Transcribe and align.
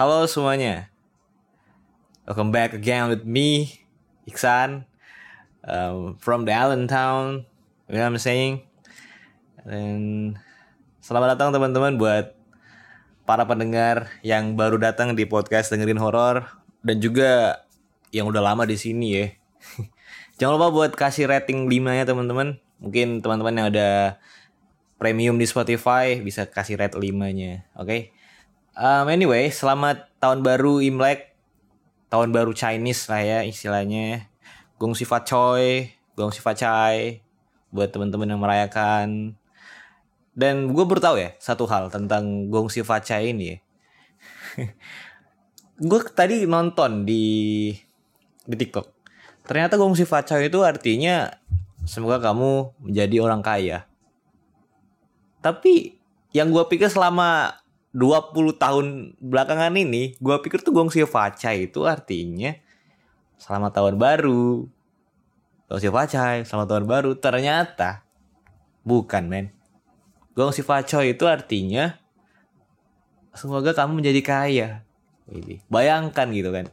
Halo 0.00 0.24
semuanya. 0.24 0.88
Welcome 2.24 2.56
back 2.56 2.72
again 2.72 3.12
with 3.12 3.28
me, 3.28 3.84
Iksan, 4.24 4.88
um, 5.60 6.16
from 6.16 6.48
the 6.48 6.56
Allentown. 6.56 7.44
You 7.84 8.00
know 8.00 8.08
what 8.08 8.16
I'm 8.16 8.16
saying? 8.16 8.64
Dan 9.60 10.00
selamat 11.04 11.36
datang 11.36 11.52
teman-teman 11.52 12.00
buat 12.00 12.32
para 13.28 13.44
pendengar 13.44 14.08
yang 14.24 14.56
baru 14.56 14.80
datang 14.80 15.12
di 15.12 15.28
podcast 15.28 15.68
dengerin 15.68 16.00
horor 16.00 16.48
dan 16.80 16.96
juga 16.96 17.60
yang 18.08 18.24
udah 18.24 18.40
lama 18.40 18.64
di 18.64 18.80
sini 18.80 19.06
ya. 19.12 19.36
Jangan 20.40 20.56
lupa 20.56 20.72
buat 20.72 20.92
kasih 20.96 21.28
rating 21.28 21.68
5 21.68 21.76
ya 21.76 22.08
teman-teman. 22.08 22.56
Mungkin 22.80 23.20
teman-teman 23.20 23.52
yang 23.52 23.66
ada 23.68 24.16
premium 24.96 25.36
di 25.36 25.44
Spotify 25.44 26.24
bisa 26.24 26.48
kasih 26.48 26.80
rate 26.80 26.96
5-nya, 26.96 27.68
oke? 27.76 27.84
Okay? 27.84 28.16
Um, 28.80 29.12
anyway, 29.12 29.52
selamat 29.52 30.08
tahun 30.24 30.40
baru 30.40 30.80
Imlek, 30.80 31.36
tahun 32.08 32.32
baru 32.32 32.56
Chinese 32.56 33.12
lah 33.12 33.20
ya 33.20 33.38
istilahnya. 33.44 34.32
Gong 34.80 34.96
Si 34.96 35.04
Fa 35.04 35.20
Choi, 35.20 35.92
Gong 36.16 36.32
Si 36.32 36.40
Fa 36.40 36.56
Chai, 36.56 37.20
buat 37.68 37.92
teman-teman 37.92 38.32
yang 38.32 38.40
merayakan. 38.40 39.36
Dan 40.32 40.72
gue 40.72 40.84
baru 40.88 40.96
tahu 40.96 41.20
ya 41.20 41.36
satu 41.36 41.68
hal 41.68 41.92
tentang 41.92 42.48
Gong 42.48 42.72
Si 42.72 42.80
Fa 42.80 43.04
Chai 43.04 43.36
ini 43.36 43.44
ya. 43.52 43.58
gue 45.76 46.00
tadi 46.16 46.48
nonton 46.48 47.04
di 47.04 47.76
di 48.48 48.56
TikTok. 48.56 48.88
Ternyata 49.44 49.76
Gong 49.76 49.92
Si 49.92 50.08
Fa 50.08 50.24
Chai 50.24 50.48
itu 50.48 50.64
artinya 50.64 51.28
semoga 51.84 52.16
kamu 52.16 52.80
menjadi 52.80 53.16
orang 53.20 53.44
kaya. 53.44 53.84
Tapi 55.44 56.00
yang 56.32 56.48
gue 56.48 56.64
pikir 56.64 56.88
selama 56.88 57.60
20 57.90 58.54
tahun 58.54 59.18
belakangan 59.18 59.74
ini 59.74 60.14
gue 60.22 60.36
pikir 60.46 60.62
tuh 60.62 60.70
Gongsi 60.70 61.02
Faca 61.06 61.50
itu 61.50 61.86
artinya 61.86 62.54
selamat 63.40 63.72
tahun 63.74 63.94
baru. 63.98 64.66
Gongsi 65.66 65.90
Faca 65.90 66.42
selamat 66.46 66.66
tahun 66.70 66.86
baru. 66.86 67.10
Ternyata 67.18 68.06
bukan 68.86 69.26
men. 69.26 69.46
Gongsi 70.38 70.62
Faca 70.62 71.02
itu 71.02 71.24
artinya 71.26 71.98
semoga 73.34 73.74
kamu 73.74 73.98
menjadi 73.98 74.20
kaya. 74.22 74.68
Bayangkan 75.66 76.30
gitu 76.30 76.50
kan. 76.54 76.66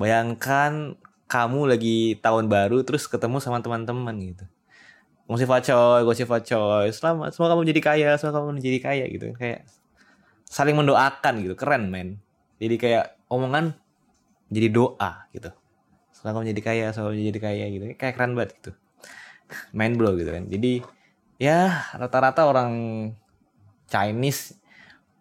Bayangkan 0.00 0.96
kamu 1.30 1.70
lagi 1.70 2.18
tahun 2.18 2.50
baru 2.50 2.82
terus 2.82 3.06
ketemu 3.06 3.38
sama 3.38 3.62
teman-teman 3.62 4.16
gitu. 4.18 4.44
Gongsi 5.30 5.46
Facoy, 5.46 6.02
Gongsi 6.02 6.26
Facoy, 6.26 6.90
selamat, 6.90 7.30
semoga 7.30 7.54
kamu 7.54 7.62
menjadi 7.62 7.82
kaya, 7.86 8.08
semoga 8.18 8.42
kamu 8.42 8.58
menjadi 8.58 8.78
kaya 8.82 9.04
gitu. 9.06 9.30
Kayak 9.38 9.62
saling 10.50 10.74
mendoakan 10.74 11.46
gitu. 11.46 11.54
Keren 11.54 11.88
men. 11.88 12.18
Jadi 12.58 12.74
kayak 12.76 13.16
omongan 13.30 13.78
jadi 14.50 14.68
doa 14.68 15.30
gitu. 15.30 15.54
Semoga 16.10 16.42
kamu 16.42 16.52
jadi 16.52 16.62
kaya 16.66 16.86
semoga 16.90 17.14
kamu 17.14 17.30
jadi 17.30 17.40
kaya 17.40 17.64
gitu. 17.70 17.84
Kayak 17.94 18.14
keren 18.18 18.34
banget 18.34 18.50
gitu. 18.58 18.70
Main 19.78 19.94
blow 19.94 20.18
gitu 20.18 20.34
kan. 20.34 20.50
Jadi 20.50 20.82
ya 21.38 21.88
rata-rata 21.94 22.44
orang 22.50 22.72
Chinese 23.86 24.58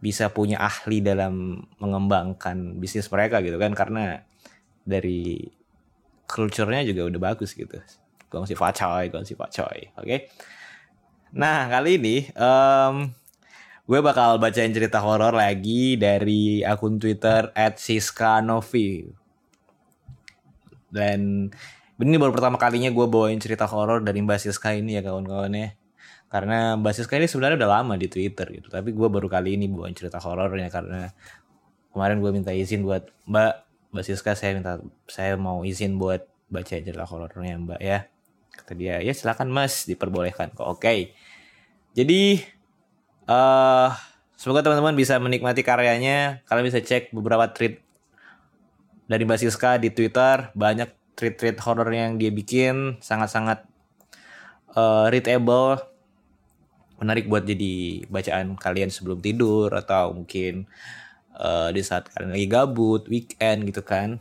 bisa 0.02 0.34
punya 0.34 0.60
ahli 0.60 1.00
dalam 1.00 1.64
mengembangkan 1.78 2.82
bisnis 2.82 3.08
mereka 3.14 3.40
gitu 3.46 3.56
kan. 3.62 3.72
Karena 3.78 4.20
dari 4.84 5.46
culture-nya 6.26 6.82
juga 6.84 7.06
udah 7.06 7.22
bagus 7.22 7.54
gitu. 7.54 7.78
Gong 8.30 8.46
si 8.50 8.58
Facoy, 8.58 9.10
Gong 9.10 9.26
si 9.26 9.34
Facoy, 9.34 9.94
oke? 9.98 10.06
Okay? 10.06 10.20
Nah 11.38 11.70
kali 11.70 12.02
ini 12.02 12.30
um, 12.38 13.10
gue 13.90 14.00
bakal 14.06 14.38
bacain 14.38 14.70
cerita 14.70 15.02
horor 15.02 15.34
lagi 15.34 15.98
dari 15.98 16.62
akun 16.62 17.02
Twitter 17.02 17.50
@siskanovi. 17.58 19.10
Dan 20.94 21.50
ini 21.98 22.18
baru 22.22 22.30
pertama 22.30 22.62
kalinya 22.62 22.94
gue 22.94 23.06
bawain 23.10 23.42
cerita 23.42 23.66
horor 23.66 24.06
dari 24.06 24.22
Mbak 24.22 24.46
Siska 24.46 24.78
ini 24.78 24.94
ya 24.94 25.02
kawan-kawan 25.02 25.50
ya. 25.58 25.74
Karena 26.30 26.78
Mbak 26.78 26.94
Siska 27.02 27.18
ini 27.18 27.26
sebenarnya 27.26 27.66
udah 27.66 27.72
lama 27.82 27.98
di 27.98 28.06
Twitter 28.06 28.46
gitu, 28.54 28.70
tapi 28.70 28.94
gue 28.94 29.10
baru 29.10 29.26
kali 29.26 29.58
ini 29.58 29.66
bawain 29.66 29.98
cerita 29.98 30.22
horornya 30.22 30.70
karena 30.70 31.10
kemarin 31.90 32.22
gue 32.22 32.30
minta 32.30 32.54
izin 32.54 32.86
buat 32.86 33.10
Mbak 33.26 33.54
Mbak 33.90 34.04
Siska 34.06 34.38
saya 34.38 34.54
minta 34.54 34.78
saya 35.10 35.34
mau 35.34 35.66
izin 35.66 35.98
buat 35.98 36.30
baca 36.46 36.78
cerita 36.78 37.10
horornya 37.10 37.58
Mbak 37.58 37.82
ya. 37.82 38.06
Kata 38.54 38.78
dia, 38.78 39.02
ya 39.02 39.14
silakan 39.18 39.50
Mas 39.50 39.90
diperbolehkan 39.90 40.54
kok. 40.54 40.62
Oke. 40.62 40.78
Okay. 40.78 41.00
Jadi 41.98 42.38
Uh, 43.30 43.94
semoga 44.34 44.66
teman-teman 44.66 44.98
bisa 44.98 45.22
menikmati 45.22 45.62
karyanya. 45.62 46.42
Kalian 46.50 46.66
bisa 46.66 46.82
cek 46.82 47.14
beberapa 47.14 47.46
tweet 47.54 47.78
dari 49.06 49.22
Mbak 49.22 49.40
Siska 49.46 49.78
di 49.78 49.94
Twitter. 49.94 50.50
Banyak 50.58 50.90
tweet-tweet 51.14 51.62
horor 51.62 51.94
yang 51.94 52.18
dia 52.18 52.34
bikin. 52.34 52.98
Sangat-sangat 52.98 53.70
uh, 54.74 55.14
readable. 55.14 55.78
Menarik 56.98 57.30
buat 57.30 57.46
jadi 57.46 58.02
bacaan 58.10 58.58
kalian 58.58 58.90
sebelum 58.90 59.22
tidur. 59.22 59.78
Atau 59.78 60.18
mungkin 60.18 60.66
uh, 61.38 61.70
di 61.70 61.86
saat 61.86 62.10
kalian 62.10 62.34
lagi 62.34 62.50
gabut, 62.50 63.06
weekend 63.14 63.70
gitu 63.70 63.86
kan. 63.86 64.18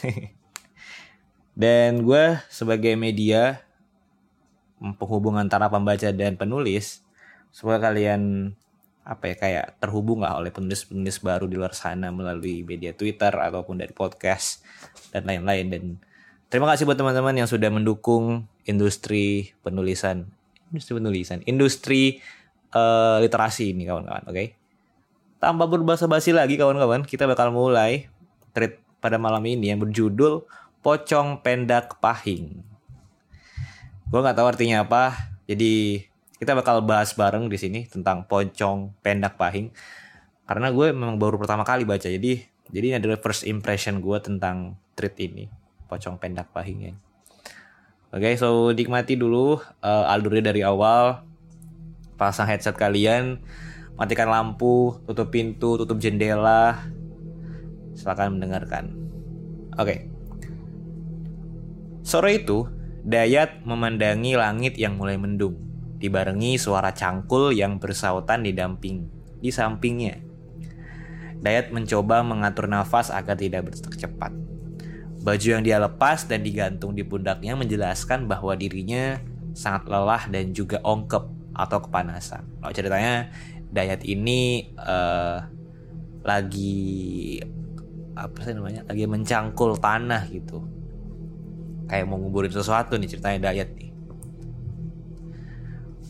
Dan 1.60 2.00
gue 2.00 2.40
sebagai 2.48 2.96
media 2.96 3.60
penghubung 4.80 5.36
antara 5.40 5.72
pembaca 5.72 6.12
dan 6.12 6.36
penulis 6.36 7.05
semoga 7.56 7.88
kalian 7.88 8.52
apa 9.00 9.32
ya 9.32 9.34
kayak 9.40 9.66
terhubung 9.80 10.20
lah 10.20 10.36
oleh 10.36 10.52
penulis-penulis 10.52 11.24
baru 11.24 11.48
di 11.48 11.56
luar 11.56 11.72
sana 11.72 12.12
melalui 12.12 12.60
media 12.68 12.92
Twitter 12.92 13.32
ataupun 13.32 13.80
dari 13.80 13.96
podcast 13.96 14.60
dan 15.08 15.24
lain-lain 15.24 15.66
dan 15.72 15.84
terima 16.52 16.68
kasih 16.68 16.84
buat 16.84 17.00
teman-teman 17.00 17.32
yang 17.32 17.48
sudah 17.48 17.72
mendukung 17.72 18.44
industri 18.68 19.56
penulisan 19.64 20.28
industri 20.68 21.00
penulisan 21.00 21.38
industri 21.48 22.02
uh, 22.76 23.24
literasi 23.24 23.72
ini 23.72 23.88
kawan-kawan 23.88 24.28
oke 24.28 24.36
okay? 24.36 24.52
tanpa 25.40 25.64
berbahasa 25.64 26.04
basi 26.04 26.36
lagi 26.36 26.60
kawan-kawan 26.60 27.08
kita 27.08 27.24
bakal 27.24 27.56
mulai 27.56 28.12
treat 28.52 28.84
pada 29.00 29.16
malam 29.16 29.40
ini 29.48 29.72
yang 29.72 29.80
berjudul 29.80 30.44
pocong 30.84 31.40
pendak 31.40 31.96
pahing 32.04 32.60
gue 34.12 34.20
nggak 34.20 34.36
tahu 34.36 34.44
artinya 34.44 34.84
apa 34.84 35.32
jadi 35.48 36.04
kita 36.36 36.52
bakal 36.52 36.84
bahas 36.84 37.16
bareng 37.16 37.48
di 37.48 37.56
sini 37.56 37.80
tentang 37.88 38.28
pocong 38.28 38.92
pendak 39.00 39.40
pahing. 39.40 39.72
Karena 40.46 40.70
gue 40.70 40.92
memang 40.92 41.18
baru 41.18 41.40
pertama 41.40 41.66
kali 41.66 41.82
baca 41.82 42.06
jadi 42.06 42.38
jadi 42.70 42.84
ini 42.92 42.96
adalah 42.98 43.18
first 43.18 43.46
impression 43.46 44.02
gue 44.02 44.18
tentang 44.18 44.78
treat 44.98 45.14
ini 45.22 45.46
pocong 45.86 46.18
pendak 46.18 46.50
pahing 46.50 46.90
ya 46.90 46.94
oke 48.10 48.22
okay, 48.22 48.34
so 48.34 48.74
nikmati 48.74 49.14
dulu 49.14 49.58
uh, 49.82 50.12
alurnya 50.12 50.50
dari 50.50 50.62
awal. 50.62 51.22
Pasang 52.16 52.48
headset 52.48 52.80
kalian 52.80 53.44
matikan 54.00 54.32
lampu 54.32 54.96
tutup 55.04 55.28
pintu 55.28 55.76
tutup 55.76 56.00
jendela. 56.00 56.80
Silakan 57.96 58.40
mendengarkan. 58.40 58.84
Oke. 59.76 59.84
Okay. 59.84 59.98
sore 62.06 62.40
itu 62.40 62.68
Dayat 63.06 63.62
memandangi 63.62 64.34
langit 64.34 64.74
yang 64.82 64.98
mulai 64.98 65.14
mendung 65.14 65.65
dibarengi 65.96 66.60
suara 66.60 66.92
cangkul 66.92 67.56
yang 67.56 67.80
bersautan 67.80 68.44
di 68.44 68.52
damping 68.52 69.08
di 69.40 69.50
sampingnya. 69.52 70.20
Dayat 71.36 71.70
mencoba 71.70 72.24
mengatur 72.24 72.66
nafas 72.66 73.12
agar 73.12 73.36
tidak 73.36 73.68
berdetak 73.68 73.94
cepat. 73.96 74.32
Baju 75.20 75.46
yang 75.58 75.62
dia 75.66 75.82
lepas 75.82 76.24
dan 76.24 76.40
digantung 76.40 76.94
di 76.94 77.02
pundaknya 77.02 77.58
menjelaskan 77.58 78.30
bahwa 78.30 78.54
dirinya 78.54 79.20
sangat 79.52 79.88
lelah 79.90 80.22
dan 80.30 80.54
juga 80.54 80.78
ongkep 80.84 81.24
atau 81.56 81.78
kepanasan. 81.82 82.44
Kalau 82.60 82.72
ceritanya 82.72 83.32
Dayat 83.66 84.06
ini 84.06 84.72
uh, 84.78 85.42
lagi 86.22 87.36
apa 88.14 88.38
sih 88.46 88.54
namanya? 88.54 88.86
Lagi 88.86 89.04
mencangkul 89.04 89.76
tanah 89.76 90.22
gitu. 90.30 90.62
Kayak 91.90 92.06
mau 92.06 92.16
nguburin 92.16 92.54
sesuatu 92.54 92.94
nih 92.96 93.10
ceritanya 93.10 93.50
Dayat 93.50 93.74
nih. 93.74 93.85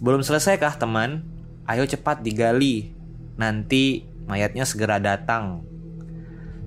Belum 0.01 0.21
selesai 0.21 0.61
kah 0.61 0.77
teman? 0.77 1.25
Ayo 1.65 1.89
cepat 1.89 2.21
digali. 2.21 2.93
Nanti 3.41 4.05
mayatnya 4.29 4.69
segera 4.69 5.01
datang. 5.01 5.65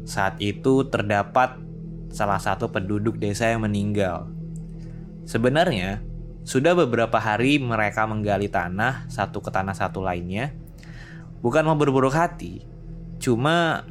Saat 0.05 0.41
itu 0.41 0.87
terdapat 0.89 1.61
salah 2.09 2.41
satu 2.41 2.73
penduduk 2.73 3.21
desa 3.21 3.45
yang 3.49 3.61
meninggal. 3.61 4.29
Sebenarnya, 5.29 6.01
sudah 6.41 6.73
beberapa 6.73 7.21
hari 7.21 7.61
mereka 7.61 8.09
menggali 8.09 8.49
tanah 8.49 9.05
satu 9.05 9.45
ke 9.45 9.53
tanah 9.53 9.77
satu 9.77 10.01
lainnya. 10.01 10.49
Bukan 11.45 11.61
mau 11.61 11.77
berburuk 11.77 12.17
hati, 12.17 12.65
cuma 13.21 13.85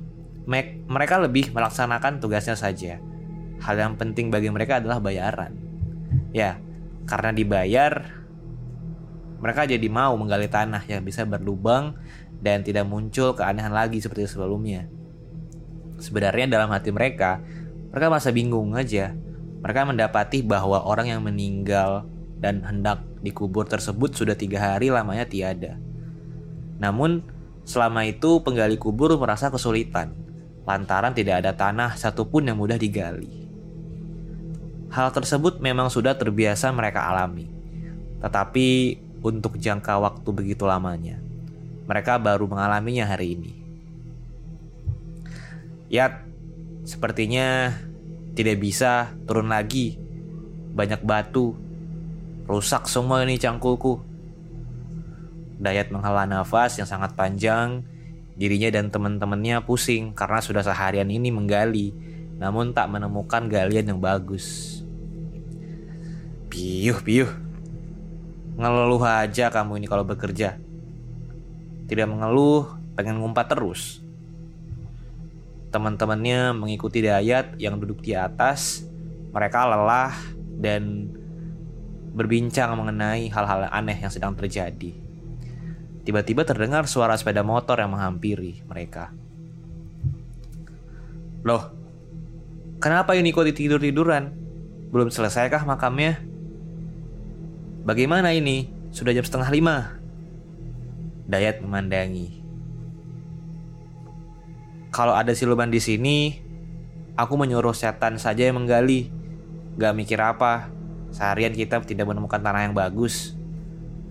mereka 0.90 1.22
lebih 1.22 1.54
melaksanakan 1.54 2.18
tugasnya 2.18 2.58
saja. 2.58 2.98
Hal 3.62 3.78
yang 3.78 3.94
penting 3.94 4.34
bagi 4.34 4.50
mereka 4.50 4.82
adalah 4.82 4.98
bayaran. 4.98 5.54
Ya, 6.34 6.58
karena 7.06 7.30
dibayar, 7.30 8.17
mereka 9.38 9.66
jadi 9.66 9.86
mau 9.86 10.18
menggali 10.18 10.50
tanah 10.50 10.82
yang 10.90 11.06
bisa 11.06 11.22
berlubang 11.22 11.94
dan 12.42 12.66
tidak 12.66 12.86
muncul 12.86 13.34
keanehan 13.34 13.70
lagi 13.70 14.02
seperti 14.02 14.26
sebelumnya. 14.26 14.90
Sebenarnya 15.98 16.46
dalam 16.50 16.70
hati 16.70 16.90
mereka, 16.90 17.42
mereka 17.90 18.06
merasa 18.10 18.30
bingung 18.30 18.74
aja. 18.74 19.14
Mereka 19.58 19.90
mendapati 19.90 20.46
bahwa 20.46 20.86
orang 20.86 21.10
yang 21.10 21.22
meninggal 21.22 22.06
dan 22.38 22.62
hendak 22.62 23.02
dikubur 23.22 23.66
tersebut 23.66 24.14
sudah 24.14 24.38
tiga 24.38 24.62
hari 24.62 24.94
lamanya 24.94 25.26
tiada. 25.26 25.74
Namun, 26.78 27.26
selama 27.66 28.06
itu 28.06 28.38
penggali 28.46 28.78
kubur 28.78 29.18
merasa 29.18 29.50
kesulitan, 29.50 30.14
lantaran 30.62 31.10
tidak 31.14 31.42
ada 31.42 31.58
tanah 31.58 31.98
satupun 31.98 32.46
yang 32.46 32.54
mudah 32.54 32.78
digali. 32.78 33.50
Hal 34.94 35.10
tersebut 35.10 35.58
memang 35.58 35.90
sudah 35.90 36.14
terbiasa 36.14 36.70
mereka 36.70 37.10
alami, 37.10 37.50
tetapi 38.22 38.96
untuk 39.24 39.58
jangka 39.58 39.98
waktu 39.98 40.28
begitu 40.30 40.64
lamanya, 40.68 41.18
mereka 41.88 42.20
baru 42.20 42.46
mengalaminya 42.46 43.08
hari 43.08 43.34
ini. 43.34 43.52
Ya, 45.88 46.20
sepertinya 46.84 47.72
tidak 48.36 48.60
bisa 48.60 49.16
turun 49.24 49.48
lagi. 49.48 49.96
Banyak 50.76 51.00
batu. 51.00 51.56
Rusak 52.44 52.86
semua 52.86 53.24
ini 53.24 53.40
cangkulku. 53.40 54.04
Dayat 55.58 55.88
menghela 55.88 56.28
nafas 56.28 56.76
yang 56.76 56.86
sangat 56.86 57.16
panjang. 57.16 57.82
Dirinya 58.38 58.70
dan 58.70 58.92
teman-temannya 58.92 59.64
pusing 59.66 60.14
karena 60.14 60.38
sudah 60.38 60.62
seharian 60.62 61.10
ini 61.10 61.34
menggali, 61.34 61.90
namun 62.38 62.70
tak 62.70 62.86
menemukan 62.86 63.50
galian 63.50 63.90
yang 63.90 63.98
bagus. 63.98 64.78
Piuh, 66.46 67.02
piuh. 67.02 67.47
Ngeluh 68.58 68.98
aja 69.06 69.54
kamu 69.54 69.78
ini 69.78 69.86
kalau 69.86 70.02
bekerja. 70.02 70.58
Tidak 71.86 72.06
mengeluh, 72.10 72.66
pengen 72.98 73.22
ngumpat 73.22 73.54
terus. 73.54 74.02
Teman-temannya 75.70 76.58
mengikuti 76.58 76.98
Dayat 76.98 77.54
yang 77.62 77.78
duduk 77.78 78.02
di 78.02 78.18
atas. 78.18 78.82
Mereka 79.30 79.62
lelah 79.62 80.10
dan 80.58 81.06
berbincang 82.18 82.74
mengenai 82.74 83.30
hal-hal 83.30 83.70
aneh 83.70 83.94
yang 83.94 84.10
sedang 84.10 84.34
terjadi. 84.34 84.90
Tiba-tiba 86.02 86.42
terdengar 86.42 86.90
suara 86.90 87.14
sepeda 87.14 87.46
motor 87.46 87.78
yang 87.78 87.94
menghampiri 87.94 88.66
mereka. 88.66 89.14
Loh, 91.46 91.70
kenapa 92.82 93.14
Yuniko 93.14 93.46
tidur-tiduran? 93.46 94.34
Belum 94.90 95.12
selesaikah 95.12 95.62
makamnya? 95.62 96.27
Bagaimana 97.88 98.36
ini? 98.36 98.68
Sudah 98.92 99.16
jam 99.16 99.24
setengah 99.24 99.48
lima. 99.48 99.96
Dayat 101.24 101.64
memandangi. 101.64 102.44
Kalau 104.92 105.16
ada 105.16 105.32
siluman 105.32 105.72
di 105.72 105.80
sini, 105.80 106.36
aku 107.16 107.40
menyuruh 107.40 107.72
setan 107.72 108.20
saja 108.20 108.44
yang 108.44 108.60
menggali. 108.60 109.08
Gak 109.80 109.96
mikir 109.96 110.20
apa, 110.20 110.68
seharian 111.16 111.56
kita 111.56 111.80
tidak 111.80 112.04
menemukan 112.04 112.36
tanah 112.36 112.68
yang 112.68 112.76
bagus. 112.76 113.32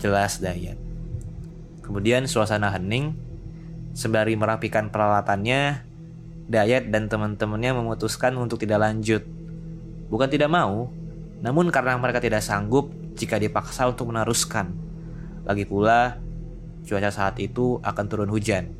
Jelas 0.02 0.42
Dayat. 0.42 0.82
Kemudian 1.86 2.26
suasana 2.26 2.74
hening, 2.74 3.14
sembari 3.94 4.34
merapikan 4.34 4.90
peralatannya, 4.90 5.86
Dayat 6.50 6.90
dan 6.90 7.14
teman-temannya 7.14 7.78
memutuskan 7.78 8.34
untuk 8.42 8.58
tidak 8.58 8.90
lanjut. 8.90 9.22
Bukan 10.10 10.34
tidak 10.34 10.50
mau, 10.50 10.90
namun 11.46 11.70
karena 11.70 11.94
mereka 12.02 12.18
tidak 12.18 12.42
sanggup 12.42 13.06
jika 13.18 13.42
dipaksa 13.42 13.90
untuk 13.90 14.14
meneruskan. 14.14 14.72
Lagi 15.44 15.66
pula, 15.66 16.22
cuaca 16.86 17.10
saat 17.10 17.42
itu 17.42 17.82
akan 17.82 18.06
turun 18.06 18.30
hujan. 18.30 18.78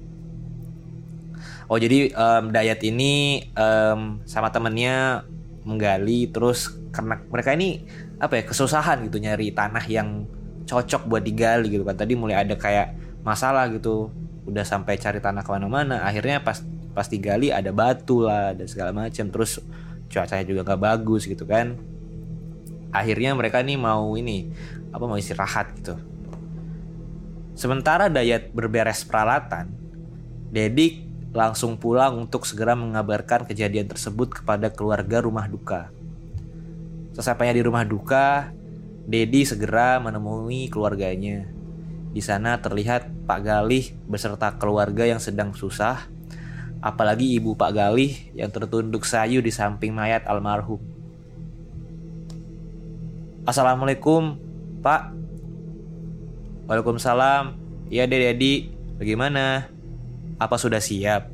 Oh 1.68 1.76
jadi 1.76 2.16
um, 2.16 2.54
Dayat 2.56 2.80
ini 2.88 3.44
um, 3.58 4.24
sama 4.24 4.54
temennya 4.54 5.28
menggali 5.68 6.32
terus 6.32 6.72
karena 6.96 7.20
mereka 7.28 7.52
ini 7.52 7.84
apa 8.24 8.40
ya 8.40 8.44
kesusahan 8.48 9.04
gitu 9.04 9.20
nyari 9.20 9.52
tanah 9.52 9.84
yang 9.92 10.24
cocok 10.64 11.12
buat 11.12 11.28
digali 11.28 11.68
gitu 11.68 11.84
kan 11.84 12.00
tadi 12.00 12.16
mulai 12.16 12.40
ada 12.40 12.56
kayak 12.56 12.96
masalah 13.20 13.68
gitu 13.68 14.08
udah 14.48 14.64
sampai 14.64 14.96
cari 14.96 15.20
tanah 15.20 15.44
ke 15.44 15.52
mana-mana 15.52 16.08
akhirnya 16.08 16.40
pas 16.40 16.64
pas 16.96 17.04
digali 17.12 17.52
ada 17.52 17.76
batu 17.76 18.24
lah 18.24 18.56
dan 18.56 18.64
segala 18.64 18.96
macam 18.96 19.28
terus 19.28 19.60
cuacanya 20.08 20.48
juga 20.48 20.64
nggak 20.64 20.82
bagus 20.82 21.28
gitu 21.28 21.44
kan 21.44 21.76
akhirnya 22.92 23.36
mereka 23.38 23.64
nih 23.64 23.80
mau 23.80 24.16
ini 24.16 24.52
apa 24.92 25.04
mau 25.04 25.20
istirahat 25.20 25.76
gitu 25.80 25.96
sementara 27.58 28.08
Dayat 28.08 28.54
berberes 28.54 29.04
peralatan 29.04 29.78
Dedik 30.48 31.08
langsung 31.36 31.76
pulang 31.76 32.16
untuk 32.18 32.48
segera 32.48 32.74
mengabarkan 32.74 33.44
kejadian 33.46 33.86
tersebut 33.86 34.42
kepada 34.42 34.72
keluarga 34.72 35.20
rumah 35.20 35.46
duka. 35.46 35.92
Sesampainya 37.12 37.60
di 37.60 37.64
rumah 37.68 37.84
duka, 37.84 38.50
Dedi 39.06 39.44
segera 39.44 40.02
menemui 40.02 40.72
keluarganya. 40.72 41.46
Di 42.10 42.24
sana 42.26 42.58
terlihat 42.58 43.30
Pak 43.30 43.40
Galih 43.46 43.94
beserta 44.10 44.56
keluarga 44.58 45.06
yang 45.06 45.22
sedang 45.22 45.54
susah, 45.54 46.10
apalagi 46.82 47.38
ibu 47.38 47.54
Pak 47.54 47.72
Galih 47.76 48.18
yang 48.34 48.50
tertunduk 48.50 49.06
sayu 49.06 49.44
di 49.44 49.54
samping 49.54 49.94
mayat 49.94 50.26
almarhum. 50.26 50.97
Assalamualaikum, 53.48 54.36
Pak. 54.84 55.16
Waalaikumsalam. 56.68 57.56
Iya, 57.88 58.04
Dedi. 58.04 58.76
Bagaimana? 59.00 59.72
Apa 60.36 60.60
sudah 60.60 60.84
siap? 60.84 61.32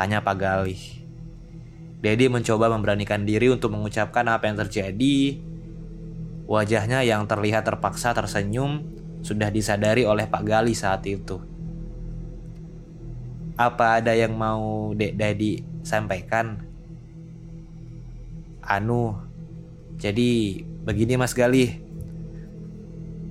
Tanya 0.00 0.24
Pak 0.24 0.36
Galih. 0.40 0.80
Dedi 2.00 2.32
mencoba 2.32 2.72
memberanikan 2.72 3.28
diri 3.28 3.52
untuk 3.52 3.76
mengucapkan 3.76 4.24
apa 4.24 4.48
yang 4.48 4.56
terjadi. 4.56 5.36
Wajahnya 6.48 7.04
yang 7.04 7.28
terlihat 7.28 7.68
terpaksa 7.68 8.16
tersenyum 8.16 8.88
sudah 9.20 9.52
disadari 9.52 10.08
oleh 10.08 10.24
Pak 10.24 10.48
Galih 10.48 10.72
saat 10.72 11.04
itu. 11.04 11.44
Apa 13.60 14.00
ada 14.00 14.16
yang 14.16 14.32
mau 14.32 14.96
Dek 14.96 15.12
Dedi 15.12 15.60
sampaikan? 15.84 16.64
Anu, 18.64 19.12
jadi 20.00 20.64
begini 20.88 21.20
Mas 21.20 21.36
Galih. 21.36 21.76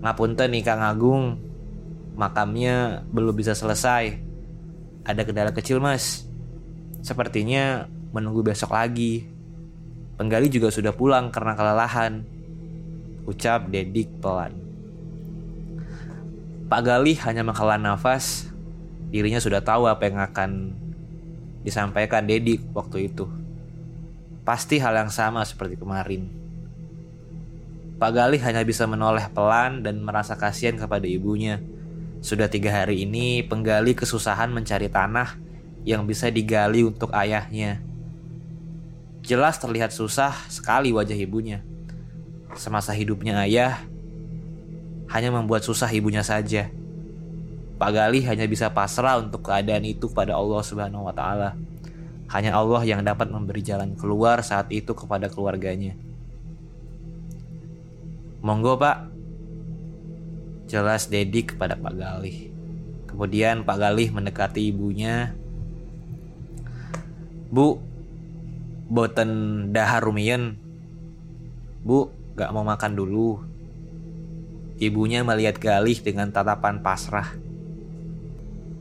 Ngapunten 0.05 0.53
nih 0.53 0.61
Kang 0.61 0.85
Agung, 0.85 1.41
makamnya 2.13 3.01
belum 3.09 3.33
bisa 3.33 3.57
selesai 3.57 4.27
ada 5.07 5.23
kendala 5.23 5.55
kecil 5.55 5.79
mas. 5.79 6.27
Sepertinya 6.99 7.87
menunggu 8.11 8.43
besok 8.43 8.75
lagi. 8.75 9.25
Penggali 10.19 10.51
juga 10.51 10.67
sudah 10.67 10.91
pulang 10.91 11.31
karena 11.31 11.55
kelelahan. 11.55 12.27
Ucap 13.23 13.71
Dedik 13.71 14.11
pelan. 14.19 14.53
Pak 16.67 16.81
Galih 16.83 17.15
hanya 17.23 17.47
menghela 17.47 17.79
nafas. 17.79 18.51
Dirinya 19.07 19.39
sudah 19.39 19.63
tahu 19.63 19.87
apa 19.87 20.11
yang 20.11 20.19
akan 20.19 20.51
disampaikan 21.63 22.27
Dedik 22.27 22.59
waktu 22.75 23.07
itu. 23.07 23.31
Pasti 24.43 24.77
hal 24.83 24.93
yang 24.93 25.11
sama 25.11 25.47
seperti 25.47 25.79
kemarin. 25.79 26.46
Pak 27.97 28.11
Galih 28.13 28.41
hanya 28.45 28.61
bisa 28.61 28.85
menoleh 28.85 29.25
pelan 29.33 29.81
dan 29.81 30.01
merasa 30.05 30.37
kasihan 30.37 30.77
kepada 30.77 31.09
ibunya 31.09 31.61
sudah 32.17 32.49
tiga 32.49 32.73
hari 32.73 33.05
ini 33.05 33.45
penggali 33.45 33.93
kesusahan 33.93 34.49
mencari 34.49 34.89
tanah 34.89 35.37
yang 35.85 36.09
bisa 36.09 36.33
digali 36.33 36.81
untuk 36.81 37.13
ayahnya. 37.13 37.79
Jelas 39.21 39.61
terlihat 39.61 39.93
susah 39.93 40.33
sekali 40.49 40.89
wajah 40.89 41.15
ibunya. 41.15 41.61
Semasa 42.57 42.95
hidupnya 42.95 43.45
ayah, 43.45 43.85
hanya 45.13 45.29
membuat 45.29 45.61
susah 45.61 45.87
ibunya 45.93 46.25
saja. 46.25 46.73
Pak 47.77 47.91
Galih 47.93 48.25
hanya 48.25 48.49
bisa 48.49 48.73
pasrah 48.73 49.21
untuk 49.21 49.45
keadaan 49.45 49.85
itu 49.85 50.09
pada 50.09 50.33
Allah 50.33 50.61
Subhanahu 50.65 51.05
wa 51.05 51.13
taala. 51.13 51.53
Hanya 52.33 52.57
Allah 52.57 52.81
yang 52.83 53.05
dapat 53.05 53.29
memberi 53.29 53.61
jalan 53.61 53.93
keluar 53.93 54.41
saat 54.41 54.73
itu 54.73 54.97
kepada 54.97 55.29
keluarganya. 55.29 55.93
Monggo, 58.47 58.79
Pak. 58.79 59.11
Jelas 60.71 61.11
Dedi 61.11 61.43
kepada 61.43 61.75
Pak 61.75 61.91
Galih. 61.99 62.47
Kemudian 63.03 63.67
Pak 63.67 63.75
Galih 63.75 64.07
mendekati 64.07 64.71
ibunya. 64.71 65.35
Bu, 67.51 67.75
boten 68.87 69.31
dahar 69.75 69.99
rumiyin. 69.99 70.55
Bu, 71.83 72.07
gak 72.39 72.55
mau 72.55 72.63
makan 72.63 72.95
dulu. 72.95 73.43
Ibunya 74.79 75.27
melihat 75.27 75.59
Galih 75.59 75.99
dengan 75.99 76.31
tatapan 76.31 76.79
pasrah. 76.79 77.35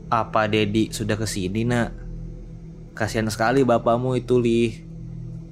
Apa 0.07 0.47
Dedi 0.47 0.95
sudah 0.95 1.19
ke 1.19 1.27
sini 1.27 1.67
nak? 1.67 1.91
Kasihan 2.95 3.27
sekali 3.27 3.67
bapakmu 3.67 4.15
itu 4.15 4.39
lih. 4.39 4.79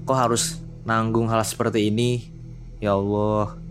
Kok 0.07 0.15
harus 0.15 0.63
nanggung 0.87 1.27
hal 1.27 1.43
seperti 1.43 1.91
ini? 1.91 2.31
Ya 2.79 2.95
Allah. 2.95 3.64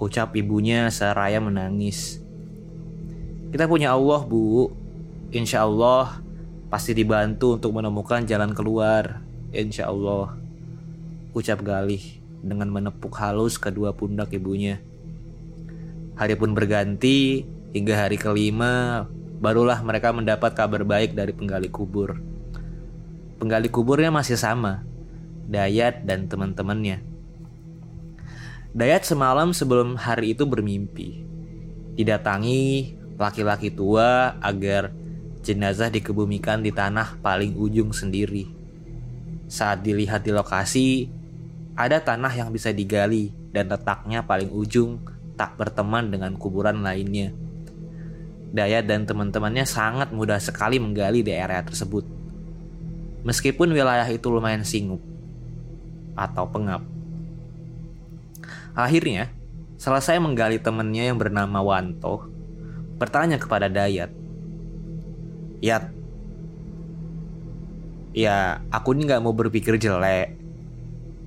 Ucap 0.00 0.32
ibunya 0.32 0.88
seraya 0.88 1.44
menangis. 1.44 2.24
Kita 3.52 3.68
punya 3.68 3.92
Allah 3.92 4.24
bu. 4.24 4.72
Insya 5.28 5.68
Allah 5.68 6.24
pasti 6.72 6.96
dibantu 6.96 7.60
untuk 7.60 7.76
menemukan 7.76 8.24
jalan 8.24 8.56
keluar. 8.56 9.20
Insya 9.52 9.92
Allah. 9.92 10.40
Ucap 11.36 11.60
Galih 11.60 12.00
dengan 12.40 12.72
menepuk 12.72 13.12
halus 13.20 13.60
kedua 13.60 13.92
pundak 13.92 14.32
ibunya. 14.32 14.80
Hari 16.16 16.32
pun 16.40 16.56
berganti 16.56 17.44
hingga 17.76 18.08
hari 18.08 18.16
kelima 18.16 19.04
barulah 19.40 19.84
mereka 19.84 20.16
mendapat 20.16 20.56
kabar 20.56 20.80
baik 20.80 21.12
dari 21.12 21.36
penggali 21.36 21.68
kubur. 21.68 22.16
Penggali 23.36 23.68
kuburnya 23.68 24.08
masih 24.08 24.40
sama, 24.40 24.84
Dayat 25.44 26.08
dan 26.08 26.24
teman-temannya. 26.24 27.09
Dayat 28.70 29.02
semalam 29.02 29.50
sebelum 29.50 29.98
hari 29.98 30.30
itu 30.30 30.46
bermimpi, 30.46 31.26
didatangi 31.98 32.94
laki-laki 33.18 33.74
tua 33.74 34.38
agar 34.38 34.94
jenazah 35.42 35.90
dikebumikan 35.90 36.62
di 36.62 36.70
tanah 36.70 37.18
paling 37.18 37.58
ujung 37.58 37.90
sendiri. 37.90 38.46
Saat 39.50 39.82
dilihat 39.82 40.22
di 40.22 40.30
lokasi, 40.30 41.10
ada 41.74 41.98
tanah 41.98 42.30
yang 42.30 42.54
bisa 42.54 42.70
digali 42.70 43.34
dan 43.50 43.74
letaknya 43.74 44.22
paling 44.22 44.54
ujung 44.54 45.02
tak 45.34 45.58
berteman 45.58 46.06
dengan 46.06 46.38
kuburan 46.38 46.86
lainnya. 46.86 47.34
Dayat 48.54 48.86
dan 48.86 49.02
teman-temannya 49.02 49.66
sangat 49.66 50.14
mudah 50.14 50.38
sekali 50.38 50.78
menggali 50.78 51.26
di 51.26 51.34
area 51.34 51.66
tersebut. 51.66 52.06
Meskipun 53.26 53.74
wilayah 53.74 54.06
itu 54.06 54.30
lumayan 54.30 54.62
singup 54.62 55.02
atau 56.14 56.46
pengap. 56.46 56.99
Akhirnya, 58.76 59.32
selesai 59.80 60.20
menggali 60.22 60.60
temannya 60.60 61.10
yang 61.10 61.18
bernama 61.18 61.60
Wanto, 61.64 62.28
bertanya 63.00 63.40
kepada 63.40 63.66
Dayat. 63.66 64.12
Yat, 65.60 65.92
ya 68.16 68.64
aku 68.72 68.96
ini 68.96 69.10
gak 69.10 69.22
mau 69.22 69.36
berpikir 69.36 69.76
jelek. 69.76 70.36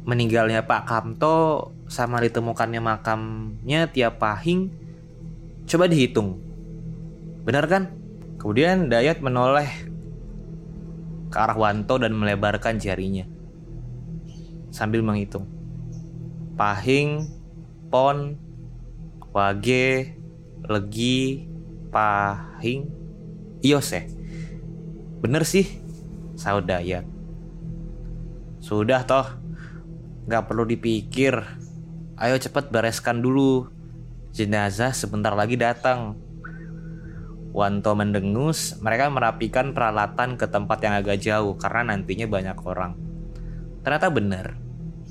Meninggalnya 0.04 0.68
Pak 0.68 0.84
Kamto 0.84 1.72
sama 1.88 2.20
ditemukannya 2.20 2.82
makamnya 2.84 3.88
tiap 3.88 4.20
pahing, 4.20 4.68
coba 5.64 5.88
dihitung 5.88 6.44
Benar 7.44 7.68
kan? 7.68 7.92
Kemudian 8.40 8.88
Dayat 8.88 9.20
menoleh 9.20 9.68
ke 11.28 11.38
arah 11.38 11.60
Wanto 11.60 12.00
dan 12.00 12.16
melebarkan 12.16 12.80
jarinya 12.80 13.28
sambil 14.72 15.04
menghitung. 15.04 15.44
Pahing, 16.54 17.28
Pon, 17.90 18.38
Wage, 19.34 20.18
Legi, 20.70 21.50
Pahing, 21.90 22.82
Iose. 23.66 24.06
Bener 25.24 25.44
sih, 25.48 25.66
sahut 26.38 26.66
Dayat. 26.66 27.06
Sudah 28.64 29.04
toh, 29.04 29.28
gak 30.30 30.48
perlu 30.48 30.64
dipikir. 30.64 31.36
Ayo 32.16 32.40
cepat 32.40 32.72
bereskan 32.72 33.20
dulu. 33.20 33.68
Jenazah 34.34 34.96
sebentar 34.96 35.36
lagi 35.36 35.60
datang. 35.60 36.18
Wanto 37.54 37.94
mendengus, 37.94 38.82
mereka 38.82 39.14
merapikan 39.14 39.78
peralatan 39.78 40.42
ke 40.42 40.50
tempat 40.50 40.82
yang 40.82 40.98
agak 40.98 41.22
jauh 41.22 41.54
karena 41.54 41.94
nantinya 41.94 42.26
banyak 42.26 42.58
orang. 42.66 42.98
Ternyata 43.86 44.10
benar, 44.10 44.58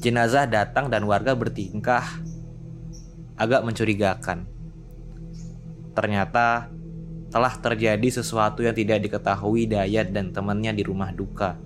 jenazah 0.03 0.51
datang 0.51 0.91
dan 0.91 1.07
warga 1.07 1.39
bertingkah 1.39 2.03
agak 3.39 3.63
mencurigakan. 3.63 4.51
Ternyata 5.95 6.69
telah 7.31 7.55
terjadi 7.57 8.09
sesuatu 8.11 8.61
yang 8.61 8.77
tidak 8.77 9.09
diketahui 9.09 9.71
Dayat 9.71 10.11
dan 10.11 10.35
temannya 10.35 10.75
di 10.75 10.83
rumah 10.85 11.15
duka. 11.15 11.57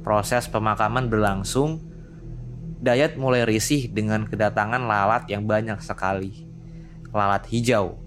Proses 0.00 0.48
pemakaman 0.48 1.12
berlangsung. 1.12 1.84
Dayat 2.80 3.20
mulai 3.20 3.44
risih 3.44 3.92
dengan 3.92 4.24
kedatangan 4.24 4.80
lalat 4.80 5.28
yang 5.28 5.44
banyak 5.44 5.78
sekali. 5.84 6.48
Lalat 7.12 7.44
hijau 7.52 8.00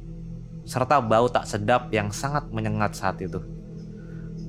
serta 0.64 1.04
bau 1.04 1.28
tak 1.28 1.44
sedap 1.44 1.92
yang 1.92 2.10
sangat 2.10 2.48
menyengat 2.50 2.96
saat 2.96 3.20
itu. 3.20 3.40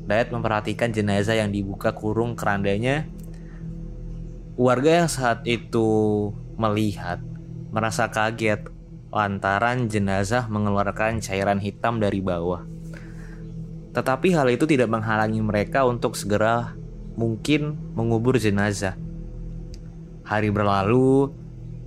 Dayat 0.06 0.30
memperhatikan 0.30 0.94
jenazah 0.94 1.34
yang 1.34 1.50
dibuka 1.50 1.90
kurung 1.90 2.38
kerandanya. 2.38 3.08
Warga 4.54 5.02
yang 5.02 5.10
saat 5.10 5.42
itu 5.50 6.30
melihat 6.54 7.18
merasa 7.74 8.06
kaget 8.06 8.70
lantaran 9.10 9.90
jenazah 9.90 10.46
mengeluarkan 10.46 11.18
cairan 11.18 11.58
hitam 11.58 11.98
dari 11.98 12.22
bawah. 12.22 12.62
Tetapi 13.98 14.30
hal 14.30 14.46
itu 14.54 14.62
tidak 14.70 14.94
menghalangi 14.94 15.42
mereka 15.42 15.82
untuk 15.82 16.14
segera 16.14 16.78
mungkin 17.18 17.74
mengubur 17.98 18.38
jenazah. 18.38 18.94
Hari 20.22 20.54
berlalu, 20.54 21.34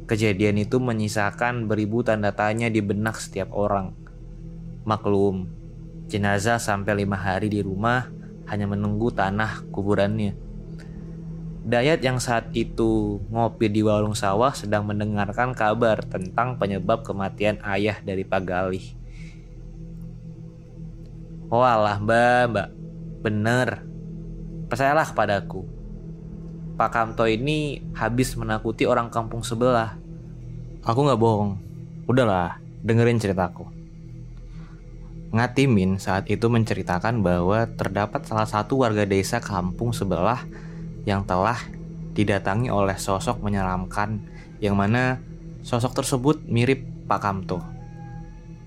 kejadian 0.03 0.59
itu 0.59 0.75
menyisakan 0.83 1.71
beribu 1.71 2.03
tanda 2.03 2.35
tanya 2.35 2.67
di 2.67 2.83
benak 2.83 3.15
setiap 3.15 3.47
orang. 3.55 3.95
Maklum, 4.83 5.47
jenazah 6.11 6.59
sampai 6.59 6.99
lima 6.99 7.15
hari 7.15 7.47
di 7.47 7.63
rumah 7.63 8.11
hanya 8.51 8.67
menunggu 8.67 9.07
tanah 9.07 9.63
kuburannya. 9.71 10.46
Dayat 11.67 11.99
yang 11.99 12.15
saat 12.23 12.55
itu 12.55 13.19
ngopi 13.27 13.67
di 13.67 13.83
warung 13.83 14.15
sawah 14.15 14.55
sedang 14.55 14.87
mendengarkan 14.87 15.51
kabar 15.51 15.99
tentang 15.99 16.55
penyebab 16.55 17.03
kematian 17.03 17.59
ayah 17.59 17.99
dari 17.99 18.23
Pak 18.23 18.41
Galih. 18.47 18.95
Walah 21.51 21.99
mbak, 21.99 22.43
mbak, 22.55 22.69
bener. 23.19 23.83
Percayalah 24.71 25.11
kepadaku. 25.11 25.67
Pak 26.79 26.87
Kamto 26.87 27.27
ini 27.27 27.83
habis 27.91 28.39
menakuti 28.39 28.87
orang 28.87 29.11
kampung 29.11 29.43
sebelah. 29.43 29.99
Aku 30.87 31.03
gak 31.03 31.19
bohong. 31.19 31.59
Udahlah, 32.07 32.63
dengerin 32.79 33.19
ceritaku. 33.19 33.67
Ngatimin 35.35 35.99
saat 35.99 36.31
itu 36.31 36.47
menceritakan 36.47 37.19
bahwa 37.19 37.67
terdapat 37.75 38.23
salah 38.23 38.47
satu 38.47 38.87
warga 38.87 39.03
desa 39.03 39.43
kampung 39.43 39.91
sebelah 39.91 40.47
yang 41.07 41.23
telah 41.23 41.55
didatangi 42.11 42.67
oleh 42.67 42.99
sosok 42.99 43.39
menyeramkan 43.39 44.19
yang 44.59 44.75
mana 44.75 45.23
sosok 45.63 46.03
tersebut 46.03 46.43
mirip 46.43 46.83
Pak 47.07 47.23
Kamto. 47.23 47.63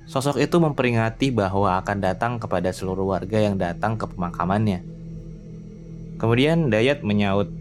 Sosok 0.09 0.41
itu 0.41 0.57
memperingati 0.57 1.29
bahwa 1.31 1.77
akan 1.77 2.01
datang 2.01 2.33
kepada 2.41 2.73
seluruh 2.73 3.13
warga 3.13 3.37
yang 3.37 3.61
datang 3.61 4.01
ke 4.01 4.09
pemakamannya. 4.09 4.81
Kemudian 6.17 6.73
Dayat 6.73 7.05
menyaut 7.05 7.53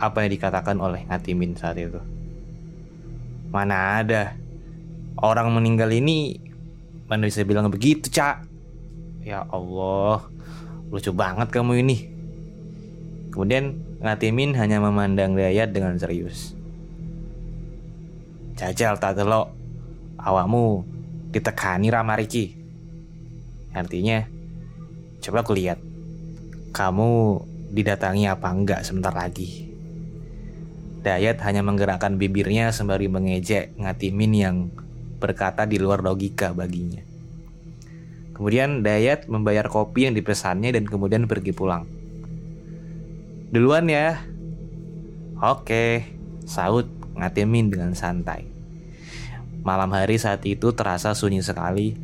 apa 0.00 0.24
yang 0.24 0.30
dikatakan 0.32 0.80
oleh 0.80 1.04
Ngatimin 1.04 1.54
saat 1.54 1.76
itu. 1.76 2.00
Mana 3.52 4.02
ada 4.02 4.34
orang 5.20 5.54
meninggal 5.54 5.92
ini 5.94 6.46
Mana 7.06 7.30
bisa 7.30 7.46
bilang 7.46 7.70
begitu, 7.70 8.10
Cak? 8.10 8.42
Ya 9.22 9.46
Allah, 9.46 10.26
lucu 10.90 11.14
banget 11.14 11.54
kamu 11.54 11.86
ini. 11.86 12.10
Kemudian 13.30 13.78
Ngatimin 13.96 14.52
hanya 14.60 14.76
memandang 14.76 15.32
Dayat 15.32 15.72
dengan 15.72 15.96
serius. 15.96 16.52
Jajal 18.56 19.00
tak 19.00 19.16
delok, 19.16 19.52
awakmu 20.20 20.84
ditekani 21.32 21.88
Ramariki. 21.88 22.56
Artinya, 23.72 24.24
coba 25.24 25.44
aku 25.44 25.56
lihat, 25.56 25.80
kamu 26.76 27.40
didatangi 27.72 28.28
apa 28.28 28.48
enggak 28.52 28.84
sebentar 28.84 29.16
lagi. 29.16 29.72
Dayat 31.00 31.40
hanya 31.44 31.64
menggerakkan 31.64 32.20
bibirnya 32.20 32.74
sembari 32.76 33.08
mengejek 33.08 33.80
Ngatimin 33.80 34.32
yang 34.36 34.56
berkata 35.16 35.64
di 35.64 35.80
luar 35.80 36.04
logika 36.04 36.52
baginya. 36.52 37.00
Kemudian 38.36 38.84
Dayat 38.84 39.24
membayar 39.32 39.64
kopi 39.72 40.04
yang 40.04 40.12
dipesannya 40.12 40.68
dan 40.76 40.84
kemudian 40.84 41.24
pergi 41.24 41.56
pulang. 41.56 41.95
Duluan 43.52 43.86
ya. 43.86 44.22
Oke, 45.38 46.08
saut 46.48 46.88
ngatimin 47.14 47.70
dengan 47.70 47.92
santai. 47.94 48.48
Malam 49.62 49.90
hari 49.94 50.18
saat 50.18 50.42
itu 50.46 50.74
terasa 50.74 51.14
sunyi 51.14 51.42
sekali. 51.42 51.94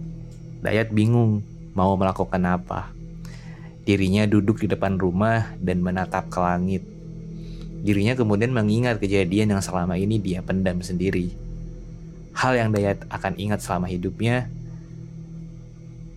Dayat 0.63 0.95
bingung 0.95 1.43
mau 1.75 1.95
melakukan 1.99 2.43
apa. 2.47 2.95
Dirinya 3.83 4.27
duduk 4.31 4.63
di 4.63 4.71
depan 4.71 4.95
rumah 4.99 5.55
dan 5.59 5.83
menatap 5.83 6.31
ke 6.31 6.39
langit. 6.39 6.83
Dirinya 7.83 8.15
kemudian 8.15 8.55
mengingat 8.55 9.03
kejadian 9.03 9.59
yang 9.59 9.63
selama 9.63 9.99
ini 9.99 10.23
dia 10.23 10.39
pendam 10.43 10.79
sendiri. 10.79 11.35
Hal 12.39 12.55
yang 12.55 12.71
Dayat 12.71 13.03
akan 13.11 13.35
ingat 13.37 13.59
selama 13.61 13.91
hidupnya 13.91 14.47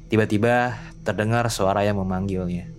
Tiba-tiba 0.05 0.77
terdengar 1.01 1.49
suara 1.49 1.81
yang 1.81 1.97
memanggilnya. 1.97 2.69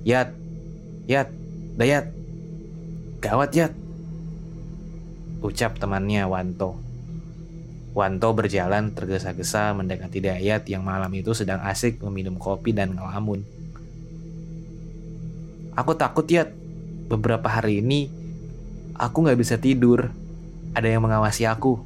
Yat, 0.00 0.32
Yat, 1.04 1.28
Dayat, 1.76 2.08
gawat 3.20 3.52
Yat. 3.52 3.72
Ucap 5.44 5.76
temannya 5.76 6.24
Wanto. 6.24 6.80
Wanto 7.92 8.28
berjalan 8.32 8.96
tergesa-gesa 8.96 9.76
mendekati 9.76 10.24
Dayat 10.24 10.64
yang 10.72 10.88
malam 10.88 11.12
itu 11.12 11.36
sedang 11.36 11.60
asik 11.60 12.00
meminum 12.00 12.40
kopi 12.40 12.72
dan 12.72 12.96
ngelamun. 12.96 13.44
Aku 15.76 15.92
takut 16.00 16.24
Yat, 16.32 16.48
beberapa 17.12 17.52
hari 17.52 17.84
ini 17.84 18.08
aku 18.96 19.28
gak 19.28 19.36
bisa 19.36 19.60
tidur. 19.60 20.08
Ada 20.72 20.96
yang 20.96 21.04
mengawasi 21.04 21.44
aku. 21.44 21.76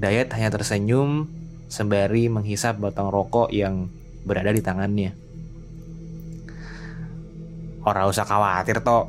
Dayat 0.00 0.32
hanya 0.32 0.48
tersenyum 0.48 1.28
sembari 1.68 2.32
menghisap 2.32 2.80
batang 2.80 3.12
rokok 3.12 3.52
yang 3.52 3.92
berada 4.24 4.56
di 4.56 4.64
tangannya. 4.64 5.29
Orang 7.80 8.12
usah 8.12 8.28
khawatir 8.28 8.84
toh, 8.84 9.08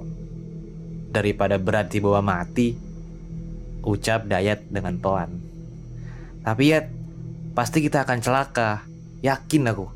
daripada 1.12 1.60
berat 1.60 1.92
di 1.92 2.00
bawah 2.00 2.24
mati, 2.24 2.72
ucap 3.84 4.25
Dayat 4.32 4.63
dengan 4.72 4.96
pelan. 4.98 5.44
Tapi 6.42 6.63
ya, 6.72 6.88
pasti 7.51 7.84
kita 7.84 8.08
akan 8.08 8.20
celaka, 8.24 8.88
yakin 9.20 9.70
aku. 9.70 9.92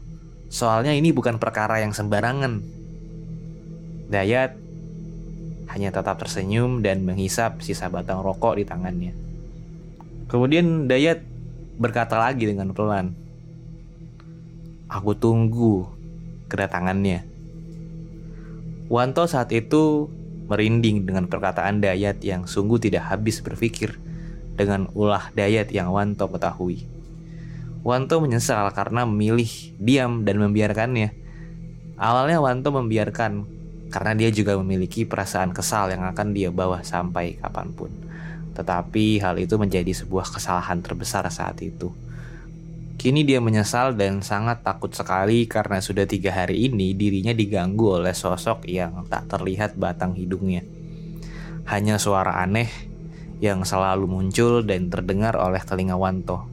Soalnya 0.52 0.92
ini 0.92 1.16
bukan 1.16 1.40
perkara 1.40 1.80
yang 1.82 1.96
sembarangan. 1.96 2.62
Dayat 4.12 4.60
hanya 5.74 5.90
tetap 5.90 6.22
tersenyum 6.22 6.86
dan 6.86 7.02
menghisap 7.02 7.64
sisa 7.66 7.90
batang 7.90 8.22
rokok 8.22 8.62
di 8.62 8.64
tangannya. 8.68 9.14
Kemudian 10.30 10.86
Dayat 10.86 11.24
berkata 11.80 12.20
lagi 12.20 12.46
dengan 12.46 12.76
pelan. 12.76 13.16
Aku 14.92 15.18
tunggu 15.18 15.90
kedatangannya. 16.52 17.35
Wanto 18.86 19.26
saat 19.26 19.50
itu 19.50 20.14
merinding 20.46 21.10
dengan 21.10 21.26
perkataan 21.26 21.82
Dayat 21.82 22.22
yang 22.22 22.46
sungguh 22.46 22.78
tidak 22.78 23.10
habis 23.10 23.42
berpikir 23.42 23.98
dengan 24.54 24.86
ulah 24.94 25.34
Dayat 25.34 25.74
yang 25.74 25.90
Wanto 25.90 26.30
ketahui. 26.30 26.86
Wanto 27.82 28.22
menyesal 28.22 28.70
karena 28.78 29.06
memilih 29.10 29.50
diam 29.82 30.22
dan 30.22 30.38
membiarkannya. 30.38 31.18
Awalnya 31.98 32.38
Wanto 32.38 32.70
membiarkan 32.70 33.46
karena 33.90 34.14
dia 34.14 34.30
juga 34.30 34.54
memiliki 34.58 35.02
perasaan 35.06 35.50
kesal 35.50 35.90
yang 35.90 36.06
akan 36.06 36.34
dia 36.38 36.54
bawa 36.54 36.86
sampai 36.86 37.42
kapan 37.42 37.74
pun. 37.74 37.90
Tetapi 38.54 39.18
hal 39.18 39.42
itu 39.42 39.58
menjadi 39.58 39.94
sebuah 39.98 40.30
kesalahan 40.30 40.86
terbesar 40.86 41.26
saat 41.34 41.58
itu. 41.66 41.90
Kini 43.06 43.22
dia 43.22 43.38
menyesal 43.38 43.94
dan 43.94 44.26
sangat 44.26 44.66
takut 44.66 44.90
sekali 44.90 45.46
karena 45.46 45.78
sudah 45.78 46.10
tiga 46.10 46.34
hari 46.34 46.66
ini 46.66 46.98
dirinya 46.98 47.38
diganggu 47.38 48.02
oleh 48.02 48.18
sosok 48.18 48.66
yang 48.66 49.06
tak 49.06 49.30
terlihat 49.30 49.78
batang 49.78 50.18
hidungnya. 50.18 50.66
Hanya 51.70 52.02
suara 52.02 52.42
aneh 52.42 52.66
yang 53.38 53.62
selalu 53.62 54.10
muncul 54.10 54.66
dan 54.66 54.90
terdengar 54.90 55.38
oleh 55.38 55.62
telinga 55.62 55.94
Wanto. 55.94 56.50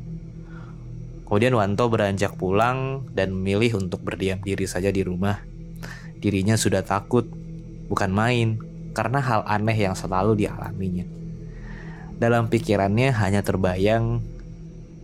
Kemudian 1.24 1.56
Wanto 1.56 1.88
beranjak 1.88 2.36
pulang 2.36 3.08
dan 3.16 3.32
memilih 3.32 3.80
untuk 3.80 4.04
berdiam 4.04 4.36
diri 4.44 4.68
saja 4.68 4.92
di 4.92 5.00
rumah. 5.00 5.40
Dirinya 6.20 6.60
sudah 6.60 6.84
takut, 6.84 7.32
bukan 7.88 8.12
main, 8.12 8.60
karena 8.92 9.24
hal 9.24 9.40
aneh 9.48 9.88
yang 9.88 9.96
selalu 9.96 10.36
dialaminya. 10.36 11.08
Dalam 12.20 12.52
pikirannya 12.52 13.08
hanya 13.16 13.40
terbayang 13.40 14.20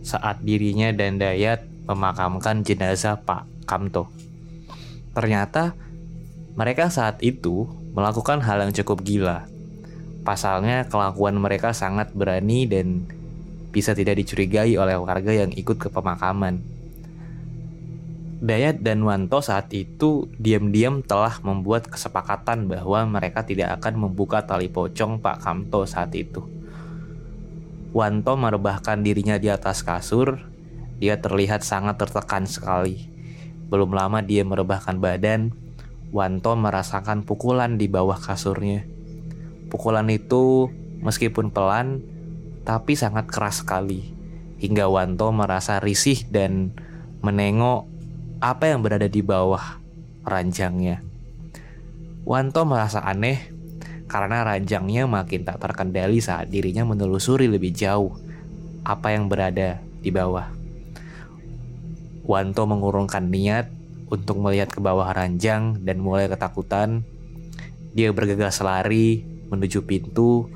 saat 0.05 0.41
dirinya 0.43 0.91
dan 0.95 1.19
Dayat 1.19 1.65
memakamkan 1.89 2.61
jenazah 2.61 3.19
Pak 3.21 3.65
Kamto. 3.65 4.07
Ternyata 5.13 5.73
mereka 6.53 6.93
saat 6.93 7.19
itu 7.25 7.65
melakukan 7.95 8.43
hal 8.43 8.67
yang 8.67 8.73
cukup 8.75 9.01
gila. 9.01 9.49
Pasalnya 10.21 10.85
kelakuan 10.85 11.39
mereka 11.39 11.73
sangat 11.73 12.13
berani 12.13 12.69
dan 12.69 13.07
bisa 13.69 13.93
tidak 13.93 14.19
dicurigai 14.21 14.77
oleh 14.77 14.97
warga 14.97 15.33
yang 15.33 15.49
ikut 15.53 15.77
ke 15.77 15.89
pemakaman. 15.89 16.61
Dayat 18.39 18.79
dan 18.79 19.03
Wanto 19.03 19.43
saat 19.43 19.67
itu 19.75 20.31
diam-diam 20.39 21.03
telah 21.03 21.43
membuat 21.43 21.91
kesepakatan 21.91 22.71
bahwa 22.71 23.03
mereka 23.19 23.43
tidak 23.43 23.75
akan 23.83 24.07
membuka 24.07 24.47
tali 24.47 24.71
pocong 24.71 25.19
Pak 25.19 25.43
Kamto 25.43 25.83
saat 25.83 26.15
itu. 26.15 26.39
Wanto 27.89 28.37
merebahkan 28.37 29.01
dirinya 29.01 29.41
di 29.41 29.49
atas 29.49 29.81
kasur. 29.81 30.45
Dia 31.01 31.17
terlihat 31.17 31.65
sangat 31.65 31.97
tertekan 31.97 32.45
sekali. 32.45 33.09
Belum 33.69 33.89
lama 33.89 34.21
dia 34.21 34.45
merebahkan 34.45 35.01
badan. 35.01 35.49
Wanto 36.13 36.53
merasakan 36.53 37.25
pukulan 37.25 37.81
di 37.81 37.89
bawah 37.89 38.17
kasurnya. 38.17 38.85
Pukulan 39.73 40.05
itu 40.09 40.69
meskipun 41.01 41.49
pelan, 41.49 42.01
tapi 42.61 42.93
sangat 42.93 43.25
keras 43.25 43.65
sekali. 43.65 44.13
Hingga 44.61 44.85
Wanto 44.85 45.33
merasa 45.33 45.81
risih 45.81 46.29
dan 46.29 46.77
menengok 47.25 47.89
apa 48.37 48.69
yang 48.69 48.85
berada 48.85 49.09
di 49.09 49.25
bawah 49.25 49.81
ranjangnya. 50.29 51.01
Wanto 52.21 52.61
merasa 52.69 53.01
aneh 53.01 53.58
karena 54.09 54.41
ranjangnya 54.41 55.05
makin 55.05 55.45
tak 55.45 55.61
terkendali 55.61 56.17
saat 56.17 56.49
dirinya 56.49 56.81
menelusuri 56.81 57.45
lebih 57.45 57.69
jauh 57.69 58.17
apa 58.81 59.13
yang 59.13 59.29
berada 59.29 59.77
di 60.01 60.09
bawah. 60.09 60.49
Wanto 62.25 62.65
mengurungkan 62.65 63.29
niat 63.29 63.69
untuk 64.09 64.41
melihat 64.41 64.73
ke 64.73 64.81
bawah 64.81 65.05
ranjang 65.13 65.77
dan 65.85 66.01
mulai 66.01 66.25
ketakutan. 66.25 67.05
Dia 67.93 68.09
bergegas 68.09 68.61
lari 68.65 69.21
menuju 69.49 69.85
pintu, 69.85 70.49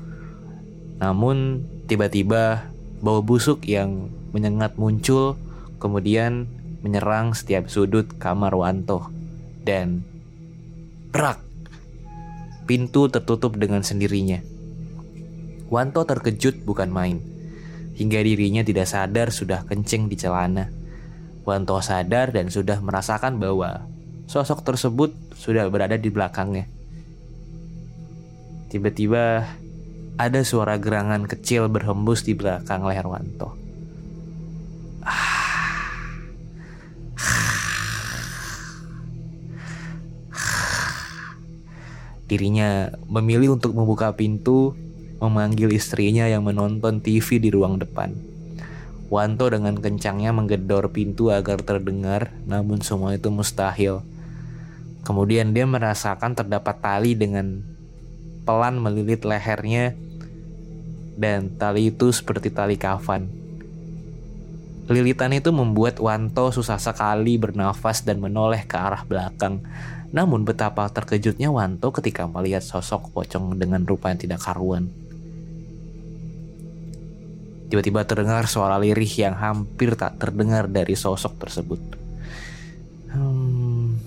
namun 0.98 1.62
tiba-tiba 1.86 2.66
bau 2.98 3.22
busuk 3.22 3.66
yang 3.70 4.10
menyengat 4.34 4.74
muncul, 4.78 5.38
kemudian 5.78 6.50
menyerang 6.82 7.38
setiap 7.38 7.70
sudut 7.70 8.10
kamar 8.18 8.54
Wanto 8.54 9.10
dan 9.62 10.02
brak 11.14 11.43
Pintu 12.64 13.12
tertutup 13.12 13.60
dengan 13.60 13.84
sendirinya. 13.84 14.40
Wanto 15.68 16.04
terkejut 16.08 16.64
bukan 16.64 16.88
main. 16.88 17.20
Hingga 17.94 18.20
dirinya 18.24 18.62
tidak 18.64 18.88
sadar 18.88 19.28
sudah 19.28 19.68
kencing 19.68 20.08
di 20.08 20.16
celana. 20.16 20.72
Wanto 21.44 21.76
sadar 21.84 22.32
dan 22.32 22.48
sudah 22.48 22.80
merasakan 22.80 23.36
bahwa 23.36 23.84
sosok 24.24 24.64
tersebut 24.64 25.12
sudah 25.36 25.68
berada 25.68 26.00
di 26.00 26.08
belakangnya. 26.08 26.64
Tiba-tiba 28.72 29.44
ada 30.14 30.40
suara 30.46 30.80
gerangan 30.80 31.26
kecil 31.26 31.68
berhembus 31.68 32.24
di 32.24 32.32
belakang 32.32 32.86
leher 32.86 33.06
Wanto. 33.06 33.63
Dirinya 42.24 42.88
memilih 43.06 43.60
untuk 43.60 43.76
membuka 43.76 44.16
pintu, 44.16 44.72
memanggil 45.20 45.72
istrinya 45.72 46.24
yang 46.24 46.44
menonton 46.44 47.04
TV 47.04 47.40
di 47.40 47.52
ruang 47.52 47.76
depan. 47.76 48.16
Wanto 49.12 49.52
dengan 49.52 49.76
kencangnya 49.76 50.32
menggedor 50.32 50.90
pintu 50.90 51.28
agar 51.28 51.60
terdengar, 51.60 52.32
namun 52.48 52.80
semua 52.80 53.12
itu 53.12 53.28
mustahil. 53.28 54.00
Kemudian 55.04 55.52
dia 55.52 55.68
merasakan 55.68 56.32
terdapat 56.32 56.80
tali 56.80 57.12
dengan 57.12 57.60
pelan 58.48 58.80
melilit 58.80 59.24
lehernya 59.24 59.92
dan 61.14 61.52
tali 61.54 61.92
itu 61.92 62.08
seperti 62.10 62.48
tali 62.48 62.80
kafan. 62.80 63.28
Lilitan 64.84 65.32
itu 65.32 65.48
membuat 65.48 65.96
Wanto 65.96 66.52
susah 66.52 66.76
sekali 66.76 67.40
bernafas 67.40 68.04
dan 68.04 68.20
menoleh 68.20 68.68
ke 68.68 68.76
arah 68.76 69.00
belakang. 69.08 69.64
Namun 70.14 70.46
betapa 70.46 70.86
terkejutnya 70.94 71.50
Wanto 71.50 71.90
ketika 71.90 72.30
melihat 72.30 72.62
sosok 72.62 73.10
pocong 73.10 73.58
dengan 73.58 73.82
rupa 73.82 74.14
yang 74.14 74.22
tidak 74.22 74.46
karuan. 74.46 74.86
Tiba-tiba 77.66 78.06
terdengar 78.06 78.46
suara 78.46 78.78
lirih 78.78 79.10
yang 79.10 79.34
hampir 79.34 79.98
tak 79.98 80.22
terdengar 80.22 80.70
dari 80.70 80.94
sosok 80.94 81.34
tersebut. 81.42 81.80
Hmm, 83.10 83.98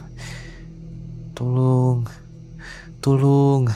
tolong, 1.35 2.07
tolong. 3.03 3.67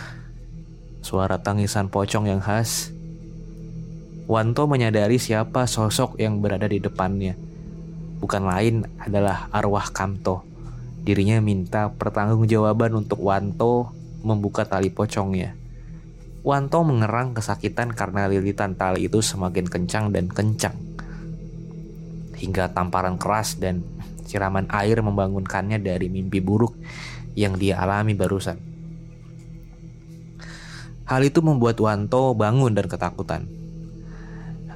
Suara 1.04 1.36
tangisan 1.44 1.91
pocong 1.91 2.32
yang 2.32 2.39
khas. 2.39 2.96
Wanto 4.32 4.63
menyadari 4.72 5.20
siapa 5.20 5.67
sosok 5.67 6.15
yang 6.15 6.39
berada 6.39 6.72
di 6.72 6.80
depannya. 6.80 7.36
Bukan 8.24 8.48
lain 8.48 8.88
adalah 9.04 9.52
arwah 9.52 9.91
Kamto. 9.91 10.51
Dirinya 11.02 11.42
minta 11.42 11.90
pertanggungjawaban 11.90 12.94
untuk 12.94 13.26
Wanto 13.26 13.90
membuka 14.22 14.70
tali 14.70 14.94
pocongnya. 14.94 15.58
Wanto 16.46 16.86
mengerang 16.86 17.34
kesakitan 17.34 17.94
karena 17.94 18.30
lilitan 18.30 18.78
tali 18.78 19.10
itu 19.10 19.22
semakin 19.22 19.66
kencang 19.66 20.14
dan 20.14 20.30
kencang. 20.30 20.78
Hingga 22.38 22.74
tamparan 22.74 23.18
keras 23.18 23.58
dan 23.58 23.82
siraman 24.26 24.70
air 24.70 25.02
membangunkannya 25.02 25.82
dari 25.82 26.10
mimpi 26.10 26.38
buruk 26.38 26.78
yang 27.34 27.58
dia 27.58 27.82
alami 27.82 28.14
barusan. 28.14 28.58
Hal 31.10 31.22
itu 31.26 31.42
membuat 31.42 31.82
Wanto 31.82 32.38
bangun 32.38 32.78
dan 32.78 32.86
ketakutan. 32.86 33.50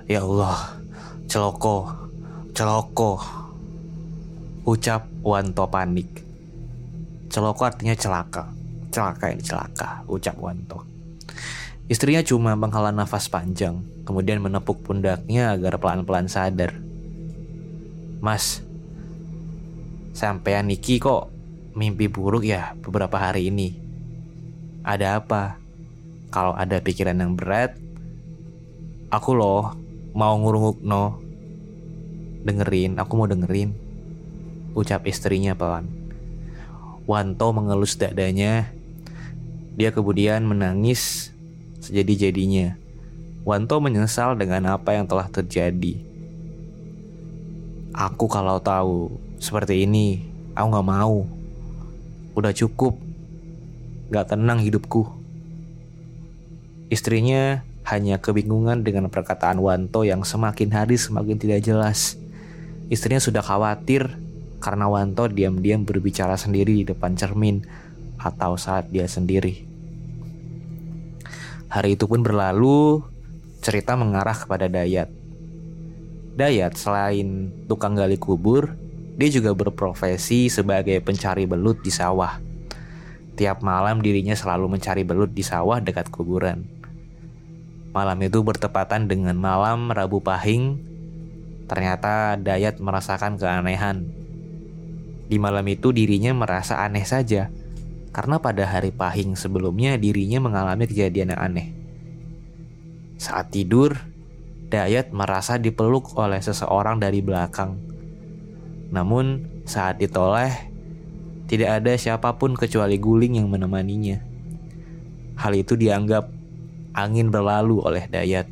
Ya 0.09 0.25
Allah, 0.25 0.81
celoko, 1.29 1.89
celoko. 2.53 3.44
Ucap 4.65 5.05
Wanto 5.21 5.69
panik. 5.69 6.25
Celoko 7.29 7.69
artinya 7.69 7.93
celaka. 7.93 8.49
Celaka 8.89 9.29
ini 9.29 9.45
celaka, 9.45 10.01
ucap 10.09 10.41
Wanto. 10.41 10.81
Istrinya 11.85 12.25
cuma 12.25 12.57
menghela 12.57 12.89
nafas 12.89 13.29
panjang, 13.29 13.85
kemudian 14.09 14.41
menepuk 14.41 14.81
pundaknya 14.81 15.53
agar 15.53 15.77
pelan-pelan 15.77 16.25
sadar. 16.25 16.73
Mas, 18.25 18.65
sampean 20.17 20.65
Niki 20.65 20.97
kok 20.97 21.29
mimpi 21.77 22.09
buruk 22.09 22.41
ya 22.41 22.73
beberapa 22.81 23.21
hari 23.21 23.53
ini. 23.53 23.77
Ada 24.81 25.21
apa? 25.21 25.61
Kalau 26.33 26.57
ada 26.57 26.81
pikiran 26.81 27.21
yang 27.21 27.37
berat, 27.37 27.77
aku 29.13 29.29
loh 29.37 29.77
mau 30.17 30.33
ngurunguk 30.41 30.81
no. 30.81 31.21
Dengerin, 32.41 32.97
aku 32.97 33.13
mau 33.13 33.29
dengerin. 33.29 33.84
Ucap 34.75 35.07
istrinya 35.07 35.55
pelan. 35.55 35.87
Wanto 37.07 37.55
mengelus 37.55 37.95
dadanya. 37.95 38.75
Dia 39.79 39.95
kemudian 39.95 40.43
menangis 40.43 41.31
sejadi-jadinya. 41.79 42.75
Wanto 43.47 43.79
menyesal 43.79 44.35
dengan 44.35 44.75
apa 44.75 44.99
yang 44.99 45.07
telah 45.07 45.31
terjadi. 45.31 45.95
Aku 47.95 48.27
kalau 48.27 48.59
tahu 48.59 49.15
seperti 49.39 49.87
ini, 49.87 50.27
aku 50.51 50.67
gak 50.75 50.89
mau. 50.91 51.23
Udah 52.35 52.51
cukup. 52.51 52.99
Gak 54.11 54.35
tenang 54.35 54.59
hidupku. 54.59 55.07
Istrinya 56.91 57.63
hanya 57.87 58.19
kebingungan 58.19 58.83
dengan 58.83 59.07
perkataan 59.07 59.63
Wanto 59.63 60.03
yang 60.03 60.27
semakin 60.27 60.75
hari 60.75 60.99
semakin 60.99 61.39
tidak 61.39 61.63
jelas. 61.63 62.19
Istrinya 62.91 63.23
sudah 63.23 63.39
khawatir 63.39 64.24
karena 64.65 64.89
Wanto 64.89 65.29
diam-diam 65.29 65.85
berbicara 65.85 66.33
sendiri 66.33 66.81
di 66.81 66.85
depan 66.89 67.13
cermin 67.13 67.61
atau 68.17 68.57
saat 68.57 68.89
dia 68.89 69.05
sendiri. 69.05 69.61
Hari 71.69 71.93
itu 71.93 72.09
pun 72.09 72.25
berlalu, 72.25 73.05
cerita 73.61 73.93
mengarah 73.93 74.33
kepada 74.33 74.65
Dayat. 74.65 75.13
Dayat 76.33 76.73
selain 76.81 77.53
tukang 77.69 77.93
gali 77.93 78.17
kubur, 78.17 78.73
dia 79.13 79.29
juga 79.29 79.53
berprofesi 79.53 80.49
sebagai 80.49 80.97
pencari 81.05 81.45
belut 81.45 81.85
di 81.85 81.93
sawah. 81.93 82.41
Tiap 83.37 83.61
malam 83.61 84.01
dirinya 84.01 84.33
selalu 84.33 84.65
mencari 84.79 85.05
belut 85.05 85.29
di 85.29 85.45
sawah 85.45 85.77
dekat 85.77 86.09
kuburan. 86.09 86.65
Malam 87.93 88.17
itu 88.25 88.41
bertepatan 88.41 89.05
dengan 89.05 89.37
malam 89.37 89.93
Rabu 89.93 90.25
Pahing. 90.25 90.81
Ternyata 91.69 92.39
Dayat 92.39 92.81
merasakan 92.81 93.37
keanehan. 93.37 94.24
Di 95.25 95.41
malam 95.41 95.65
itu 95.65 95.89
dirinya 95.89 96.31
merasa 96.37 96.85
aneh 96.85 97.05
saja 97.05 97.49
karena 98.15 98.39
pada 98.39 98.63
hari 98.63 98.95
pahing 98.95 99.35
sebelumnya 99.35 99.99
dirinya 99.99 100.39
mengalami 100.39 100.87
kejadian 100.87 101.35
yang 101.35 101.41
aneh. 101.41 101.67
Saat 103.19 103.51
tidur, 103.51 103.95
Dayat 104.65 105.13
merasa 105.13 105.61
dipeluk 105.61 106.17
oleh 106.17 106.41
seseorang 106.41 106.97
dari 106.97 107.21
belakang. 107.21 107.77
Namun, 108.89 109.45
saat 109.63 110.01
ditoleh, 110.01 110.51
tidak 111.45 111.79
ada 111.79 111.93
siapa 111.95 112.33
pun 112.35 112.57
kecuali 112.57 112.97
guling 112.97 113.37
yang 113.37 113.47
menemaninya. 113.47 114.19
Hal 115.37 115.53
itu 115.53 115.77
dianggap 115.77 116.33
angin 116.97 117.29
berlalu 117.29 117.77
oleh 117.77 118.09
Dayat. 118.09 118.49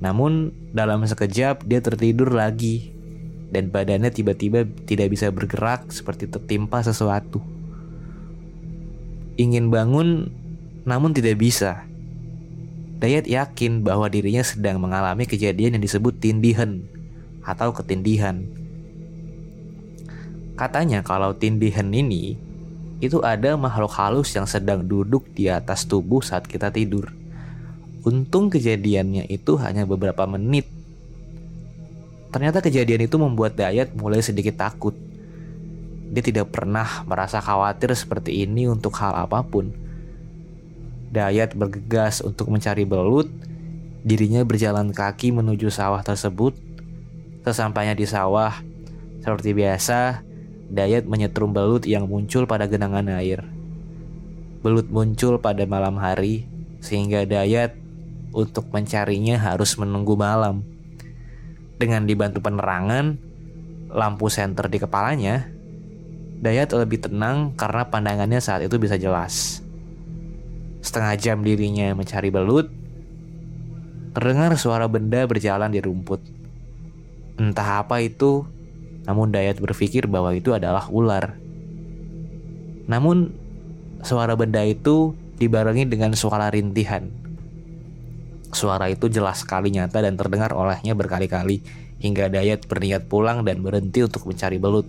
Namun, 0.00 0.50
dalam 0.72 1.04
sekejap 1.04 1.66
dia 1.68 1.80
tertidur 1.84 2.32
lagi 2.32 2.97
dan 3.48 3.72
badannya 3.72 4.12
tiba-tiba 4.12 4.68
tidak 4.84 5.12
bisa 5.12 5.32
bergerak 5.32 5.88
seperti 5.88 6.28
tertimpa 6.28 6.84
sesuatu 6.84 7.40
ingin 9.38 9.70
bangun 9.70 10.34
namun 10.82 11.14
tidak 11.14 11.38
bisa. 11.38 11.86
Dayat 12.98 13.30
yakin 13.30 13.86
bahwa 13.86 14.10
dirinya 14.10 14.42
sedang 14.42 14.82
mengalami 14.82 15.22
kejadian 15.30 15.78
yang 15.78 15.84
disebut 15.86 16.18
tindihan 16.18 16.82
atau 17.46 17.70
ketindihan. 17.70 18.42
Katanya 20.58 21.06
kalau 21.06 21.30
tindihan 21.38 21.86
ini 21.94 22.34
itu 22.98 23.22
ada 23.22 23.54
makhluk 23.54 23.94
halus 23.94 24.34
yang 24.34 24.50
sedang 24.50 24.82
duduk 24.82 25.30
di 25.30 25.46
atas 25.46 25.86
tubuh 25.86 26.18
saat 26.18 26.50
kita 26.50 26.74
tidur. 26.74 27.14
Untung 28.02 28.50
kejadiannya 28.50 29.30
itu 29.30 29.54
hanya 29.62 29.86
beberapa 29.86 30.26
menit. 30.26 30.66
Ternyata 32.28 32.60
kejadian 32.60 33.08
itu 33.08 33.16
membuat 33.16 33.56
Dayat 33.56 33.96
mulai 33.96 34.20
sedikit 34.20 34.60
takut. 34.60 34.92
Dia 36.08 36.24
tidak 36.24 36.52
pernah 36.52 37.04
merasa 37.04 37.40
khawatir 37.40 37.92
seperti 37.96 38.44
ini 38.44 38.68
untuk 38.68 38.96
hal 39.00 39.16
apa 39.16 39.44
pun. 39.44 39.72
Dayat 41.08 41.56
bergegas 41.56 42.20
untuk 42.20 42.52
mencari 42.52 42.84
belut. 42.84 43.28
Dirinya 44.04 44.44
berjalan 44.44 44.92
kaki 44.92 45.32
menuju 45.32 45.72
sawah 45.72 46.00
tersebut. 46.04 46.56
Sesampainya 47.44 47.96
di 47.96 48.04
sawah, 48.04 48.60
seperti 49.24 49.56
biasa, 49.56 50.24
Dayat 50.68 51.08
menyetrum 51.08 51.56
belut 51.56 51.88
yang 51.88 52.04
muncul 52.04 52.44
pada 52.44 52.68
genangan 52.68 53.08
air. 53.08 53.40
Belut 54.60 54.92
muncul 54.92 55.40
pada 55.40 55.64
malam 55.64 55.96
hari, 55.96 56.44
sehingga 56.84 57.24
Dayat 57.24 57.72
untuk 58.36 58.68
mencarinya 58.68 59.40
harus 59.40 59.80
menunggu 59.80 60.12
malam. 60.12 60.60
Dengan 61.78 62.10
dibantu 62.10 62.42
penerangan, 62.42 63.14
lampu 63.94 64.26
senter 64.26 64.66
di 64.66 64.82
kepalanya, 64.82 65.46
Dayat 66.38 66.70
lebih 66.70 67.02
tenang 67.02 67.58
karena 67.58 67.90
pandangannya 67.90 68.38
saat 68.38 68.62
itu 68.62 68.78
bisa 68.78 68.94
jelas. 68.94 69.58
Setengah 70.78 71.18
jam 71.18 71.42
dirinya 71.42 71.90
mencari 71.98 72.30
belut, 72.30 72.70
terdengar 74.14 74.54
suara 74.54 74.86
benda 74.86 75.26
berjalan 75.26 75.74
di 75.74 75.82
rumput. 75.82 76.22
Entah 77.42 77.82
apa 77.82 77.98
itu, 78.02 78.46
namun 79.02 79.34
Dayat 79.34 79.58
berpikir 79.58 80.06
bahwa 80.06 80.30
itu 80.30 80.54
adalah 80.54 80.86
ular. 80.90 81.34
Namun, 82.86 83.34
suara 84.06 84.38
benda 84.38 84.62
itu 84.62 85.18
dibarengi 85.42 85.90
dengan 85.90 86.14
suara 86.14 86.54
rintihan. 86.54 87.27
Suara 88.48 88.88
itu 88.88 89.12
jelas 89.12 89.44
sekali 89.44 89.68
nyata 89.68 90.00
dan 90.00 90.16
terdengar 90.16 90.56
olehnya 90.56 90.96
berkali-kali 90.96 91.60
hingga 92.00 92.30
Dayat 92.32 92.64
berniat 92.64 93.10
pulang 93.10 93.44
dan 93.44 93.60
berhenti 93.60 94.00
untuk 94.06 94.24
mencari 94.24 94.56
belut. 94.56 94.88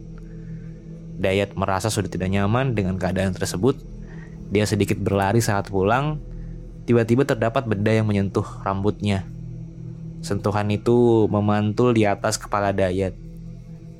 Dayat 1.20 1.58
merasa 1.60 1.92
sudah 1.92 2.08
tidak 2.08 2.32
nyaman 2.32 2.72
dengan 2.78 2.96
keadaan 2.96 3.36
tersebut. 3.36 3.76
Dia 4.50 4.64
sedikit 4.64 4.96
berlari 4.96 5.44
saat 5.44 5.68
pulang. 5.68 6.24
Tiba-tiba 6.88 7.28
terdapat 7.28 7.68
benda 7.68 7.92
yang 7.92 8.08
menyentuh 8.08 8.46
rambutnya. 8.64 9.28
Sentuhan 10.24 10.72
itu 10.72 11.28
memantul 11.28 11.92
di 11.92 12.08
atas 12.08 12.40
kepala 12.40 12.72
Dayat. 12.72 13.14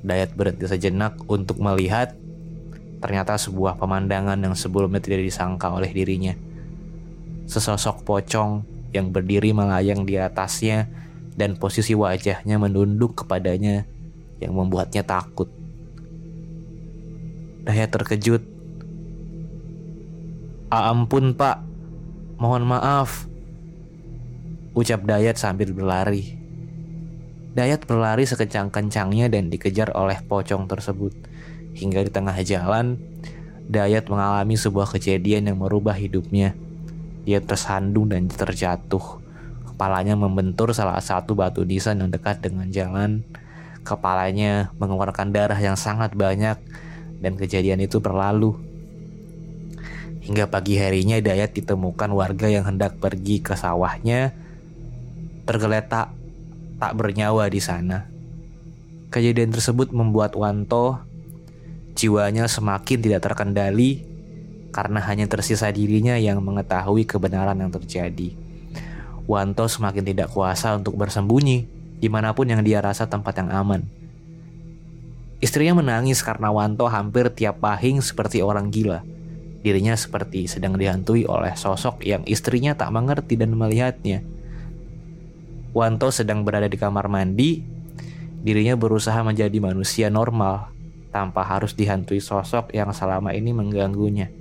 Dayat 0.00 0.32
berhenti 0.32 0.64
sejenak 0.64 1.20
untuk 1.28 1.60
melihat. 1.60 2.16
Ternyata 3.04 3.36
sebuah 3.36 3.76
pemandangan 3.76 4.40
yang 4.40 4.56
sebelumnya 4.56 5.00
tidak 5.00 5.24
disangka 5.24 5.68
oleh 5.72 5.92
dirinya. 5.92 6.32
Sesosok 7.44 8.04
pocong 8.04 8.64
yang 8.90 9.14
berdiri 9.14 9.54
melayang 9.54 10.02
di 10.02 10.18
atasnya 10.18 10.90
dan 11.38 11.56
posisi 11.56 11.94
wajahnya 11.94 12.58
menunduk 12.58 13.24
kepadanya 13.24 13.86
yang 14.42 14.56
membuatnya 14.56 15.06
takut. 15.06 15.48
Dayat 17.64 17.92
terkejut. 17.92 18.42
Ampun 20.70 21.34
pak, 21.34 21.60
mohon 22.40 22.64
maaf. 22.64 23.26
Ucap 24.72 25.02
Dayat 25.04 25.36
sambil 25.36 25.74
berlari. 25.74 26.40
Dayat 27.50 27.84
berlari 27.84 28.24
sekencang-kencangnya 28.24 29.26
dan 29.26 29.50
dikejar 29.50 29.90
oleh 29.98 30.22
pocong 30.22 30.70
tersebut. 30.70 31.10
Hingga 31.74 32.06
di 32.06 32.10
tengah 32.10 32.38
jalan, 32.46 32.96
Dayat 33.70 34.06
mengalami 34.06 34.54
sebuah 34.54 34.90
kejadian 34.94 35.50
yang 35.50 35.58
merubah 35.58 35.94
hidupnya. 35.94 36.54
Dia 37.24 37.40
tersandung 37.44 38.08
dan 38.08 38.26
terjatuh. 38.26 39.20
Kepalanya 39.72 40.16
membentur 40.16 40.72
salah 40.76 41.00
satu 41.00 41.32
batu 41.32 41.64
nisan 41.64 42.04
yang 42.04 42.10
dekat 42.12 42.44
dengan 42.44 42.68
jalan. 42.68 43.24
Kepalanya 43.80 44.72
mengeluarkan 44.76 45.32
darah 45.32 45.56
yang 45.56 45.76
sangat 45.76 46.12
banyak 46.12 46.60
dan 47.20 47.32
kejadian 47.36 47.80
itu 47.80 48.00
berlalu. 48.00 48.56
Hingga 50.20 50.52
pagi 50.52 50.76
harinya 50.76 51.16
Dayat 51.16 51.56
ditemukan 51.56 52.12
warga 52.12 52.46
yang 52.46 52.68
hendak 52.68 53.00
pergi 53.00 53.40
ke 53.40 53.56
sawahnya 53.56 54.36
tergeletak 55.48 56.12
tak 56.78 56.92
bernyawa 56.94 57.48
di 57.50 57.60
sana. 57.60 58.06
Kejadian 59.10 59.50
tersebut 59.50 59.90
membuat 59.90 60.38
Wanto 60.38 61.02
jiwanya 61.98 62.46
semakin 62.46 62.98
tidak 63.02 63.26
terkendali 63.26 64.09
karena 64.70 65.02
hanya 65.02 65.26
tersisa 65.26 65.70
dirinya 65.70 66.14
yang 66.18 66.38
mengetahui 66.42 67.06
kebenaran 67.06 67.58
yang 67.58 67.70
terjadi. 67.70 68.34
Wanto 69.26 69.66
semakin 69.70 70.02
tidak 70.02 70.34
kuasa 70.34 70.74
untuk 70.74 70.98
bersembunyi 70.98 71.66
di 72.00 72.08
mana 72.08 72.32
pun 72.32 72.48
yang 72.48 72.64
dia 72.64 72.82
rasa 72.82 73.06
tempat 73.06 73.38
yang 73.38 73.50
aman. 73.52 73.84
Istrinya 75.40 75.78
menangis 75.78 76.20
karena 76.20 76.52
Wanto 76.52 76.88
hampir 76.88 77.32
tiap 77.32 77.64
pahing 77.64 78.00
seperti 78.00 78.40
orang 78.44 78.68
gila. 78.68 79.04
Dirinya 79.60 79.92
seperti 79.92 80.48
sedang 80.48 80.76
dihantui 80.76 81.28
oleh 81.28 81.52
sosok 81.52 82.00
yang 82.04 82.24
istrinya 82.24 82.72
tak 82.72 82.92
mengerti 82.92 83.36
dan 83.36 83.52
melihatnya. 83.52 84.24
Wanto 85.76 86.08
sedang 86.10 86.42
berada 86.42 86.66
di 86.66 86.80
kamar 86.80 87.06
mandi, 87.06 87.62
dirinya 88.40 88.74
berusaha 88.74 89.20
menjadi 89.20 89.54
manusia 89.60 90.08
normal 90.08 90.72
tanpa 91.12 91.44
harus 91.44 91.76
dihantui 91.76 92.18
sosok 92.24 92.72
yang 92.72 92.90
selama 92.90 93.36
ini 93.36 93.52
mengganggunya. 93.52 94.39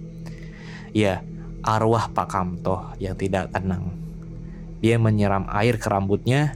Ya, 0.95 1.21
arwah 1.61 2.09
Pak 2.11 2.27
Kamto 2.31 2.95
yang 2.97 3.13
tidak 3.17 3.53
tenang. 3.53 3.93
Dia 4.79 4.95
menyiram 4.95 5.45
air 5.51 5.75
ke 5.75 5.87
rambutnya. 5.91 6.55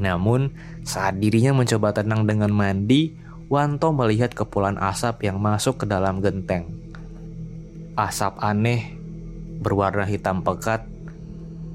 Namun, 0.00 0.56
saat 0.82 1.20
dirinya 1.20 1.52
mencoba 1.52 1.92
tenang 1.92 2.24
dengan 2.24 2.50
mandi, 2.50 3.16
Wanto 3.50 3.90
melihat 3.90 4.30
kepulan 4.30 4.78
asap 4.78 5.26
yang 5.26 5.42
masuk 5.42 5.82
ke 5.82 5.84
dalam 5.90 6.22
genteng. 6.22 6.70
Asap 7.98 8.38
aneh 8.38 8.94
berwarna 9.58 10.06
hitam 10.06 10.46
pekat 10.46 10.86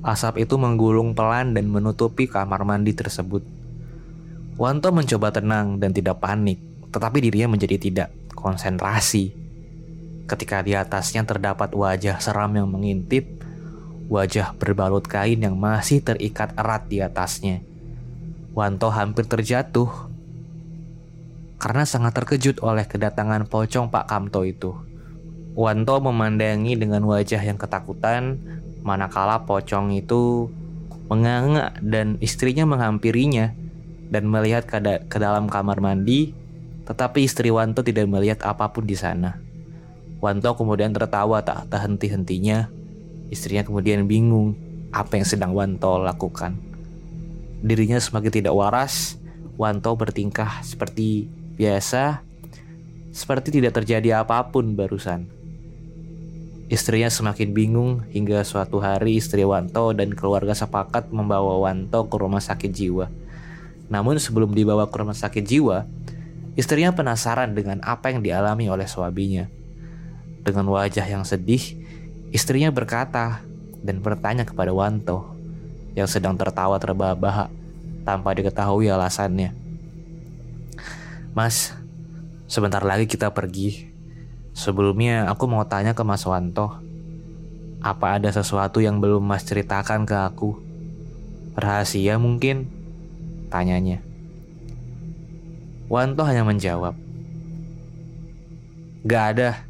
Asap 0.06 0.46
itu 0.46 0.54
menggulung 0.62 1.18
pelan 1.18 1.58
dan 1.58 1.65
menutupi 1.65 2.30
kamar 2.30 2.62
mandi 2.62 2.94
tersebut. 2.94 3.41
Wanto 4.54 4.94
mencoba 4.94 5.34
tenang 5.34 5.82
dan 5.82 5.98
tidak 5.98 6.22
panik, 6.22 6.62
tetapi 6.94 7.26
dirinya 7.26 7.58
menjadi 7.58 7.82
tidak 7.82 8.10
konsentrasi. 8.38 9.34
Ketika 10.26 10.66
di 10.66 10.74
atasnya 10.74 11.22
terdapat 11.22 11.78
wajah 11.78 12.18
seram 12.18 12.50
yang 12.58 12.66
mengintip, 12.66 13.30
wajah 14.10 14.58
berbalut 14.58 15.06
kain 15.06 15.38
yang 15.38 15.54
masih 15.54 16.02
terikat 16.02 16.54
erat 16.58 16.90
di 16.90 17.02
atasnya. 17.02 17.62
Wanto 18.58 18.90
hampir 18.90 19.30
terjatuh 19.30 19.90
karena 21.62 21.88
sangat 21.88 22.14
terkejut 22.14 22.62
oleh 22.62 22.86
kedatangan 22.86 23.50
pocong 23.50 23.90
Pak 23.90 24.06
Kamto 24.06 24.46
itu. 24.46 24.74
Wanto 25.56 25.98
memandangi 26.04 26.76
dengan 26.76 27.06
wajah 27.08 27.40
yang 27.40 27.56
ketakutan 27.56 28.38
manakala 28.86 29.46
pocong 29.46 29.94
itu 29.98 30.52
menganga 31.10 31.74
dan 31.82 32.22
istrinya 32.22 32.66
menghampirinya 32.70 33.54
dan 34.10 34.30
melihat 34.30 34.66
ke, 34.70 34.78
ke 35.10 35.18
dalam 35.18 35.50
kamar 35.50 35.82
mandi, 35.82 36.34
tetapi 36.86 37.26
istri 37.26 37.50
Wanto 37.50 37.82
tidak 37.82 38.06
melihat 38.10 38.46
apa 38.46 38.70
pun 38.70 38.86
di 38.86 38.94
sana. 38.94 39.38
Wanto 40.26 40.58
kemudian 40.58 40.90
tertawa 40.90 41.46
tak 41.46 41.70
henti-hentinya. 41.70 42.74
Istrinya 43.30 43.62
kemudian 43.62 44.10
bingung 44.10 44.58
apa 44.90 45.22
yang 45.22 45.28
sedang 45.30 45.54
Wanto 45.54 46.02
lakukan. 46.02 46.58
Dirinya 47.62 48.02
semakin 48.02 48.34
tidak 48.34 48.58
waras, 48.58 49.22
Wanto 49.54 49.94
bertingkah 49.94 50.66
seperti 50.66 51.30
biasa, 51.62 52.26
seperti 53.14 53.62
tidak 53.62 53.78
terjadi 53.78 54.26
apa 54.26 54.50
pun 54.50 54.74
barusan. 54.74 55.30
Istrinya 56.74 57.14
semakin 57.14 57.54
bingung 57.54 57.92
hingga 58.10 58.42
suatu 58.42 58.82
hari 58.82 59.22
istri 59.22 59.46
Wanto 59.46 59.94
dan 59.94 60.18
keluarga 60.18 60.58
sepakat 60.58 61.14
membawa 61.14 61.62
Wanto 61.62 62.10
ke 62.10 62.16
rumah 62.18 62.42
sakit 62.42 62.74
jiwa. 62.74 63.14
Namun 63.94 64.18
sebelum 64.18 64.58
dibawa 64.58 64.90
ke 64.90 64.98
rumah 64.98 65.14
sakit 65.14 65.46
jiwa, 65.46 65.86
istrinya 66.58 66.90
penasaran 66.98 67.54
dengan 67.54 67.86
apa 67.86 68.10
yang 68.10 68.26
dialami 68.26 68.66
oleh 68.66 68.90
suaminya. 68.90 69.46
Dengan 70.45 70.69
wajah 70.69 71.10
yang 71.10 71.25
sedih, 71.25 71.81
istrinya 72.29 72.69
berkata 72.69 73.41
dan 73.81 73.97
bertanya 74.05 74.45
kepada 74.45 74.69
Wanto 74.69 75.34
yang 75.97 76.05
sedang 76.05 76.38
tertawa 76.38 76.77
terbahak-bahak 76.77 77.49
tanpa 78.05 78.29
diketahui 78.38 78.86
alasannya. 78.93 79.58
Mas, 81.34 81.73
sebentar 82.45 82.86
lagi 82.86 83.10
kita 83.10 83.34
pergi 83.34 83.95
Sebelumnya 84.55 85.27
aku 85.27 85.51
mau 85.51 85.67
tanya 85.67 85.91
ke 85.91 85.99
Mas 86.08 86.23
Wanto, 86.23 86.79
apa 87.84 88.15
ada 88.15 88.31
sesuatu 88.31 88.79
yang 88.79 89.03
belum 89.03 89.19
Mas 89.19 89.43
ceritakan 89.43 90.08
ke 90.08 90.15
aku? 90.15 90.55
Rahasia 91.60 92.15
mungkin? 92.15 92.71
Tanyanya. 93.51 93.99
Wanto 95.91 96.23
hanya 96.23 96.47
menjawab, 96.47 96.95
Gak 99.03 99.23
ada, 99.36 99.67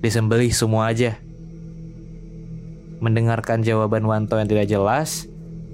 disembelih 0.00 0.52
semua 0.52 0.92
aja. 0.92 1.16
Mendengarkan 3.00 3.64
jawaban 3.64 4.04
Wanto 4.04 4.36
yang 4.36 4.48
tidak 4.48 4.68
jelas, 4.68 5.24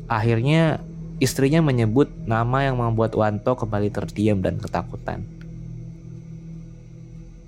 akhirnya 0.07 0.83
istrinya 1.19 1.59
menyebut 1.63 2.13
nama 2.27 2.67
yang 2.67 2.79
membuat 2.79 3.15
Wanto 3.19 3.59
kembali 3.59 3.91
terdiam 3.91 4.39
dan 4.39 4.63
ketakutan. 4.63 5.27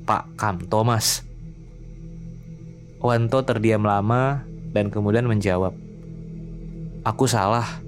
Pak 0.03 0.35
Kam 0.41 0.67
Thomas. 0.67 1.23
Wanto 2.99 3.45
terdiam 3.47 3.87
lama 3.87 4.43
dan 4.75 4.91
kemudian 4.91 5.29
menjawab, 5.31 5.71
Aku 7.07 7.31
salah, 7.31 7.79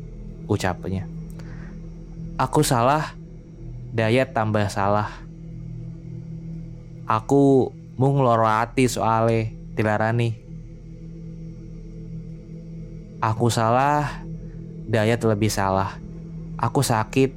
ucapnya. 0.46 1.11
Aku 2.38 2.62
salah, 2.62 3.18
Dayat 3.90 4.31
tambah 4.31 4.70
salah. 4.70 5.11
Aku 7.11 7.74
mau 8.01 8.17
ngeloro 8.17 8.49
hati 8.49 8.89
soale 8.89 9.53
dilarani. 9.77 10.33
Aku 13.21 13.53
salah, 13.53 14.25
Dayat 14.89 15.21
lebih 15.21 15.53
salah. 15.53 16.01
Aku 16.57 16.81
sakit 16.81 17.37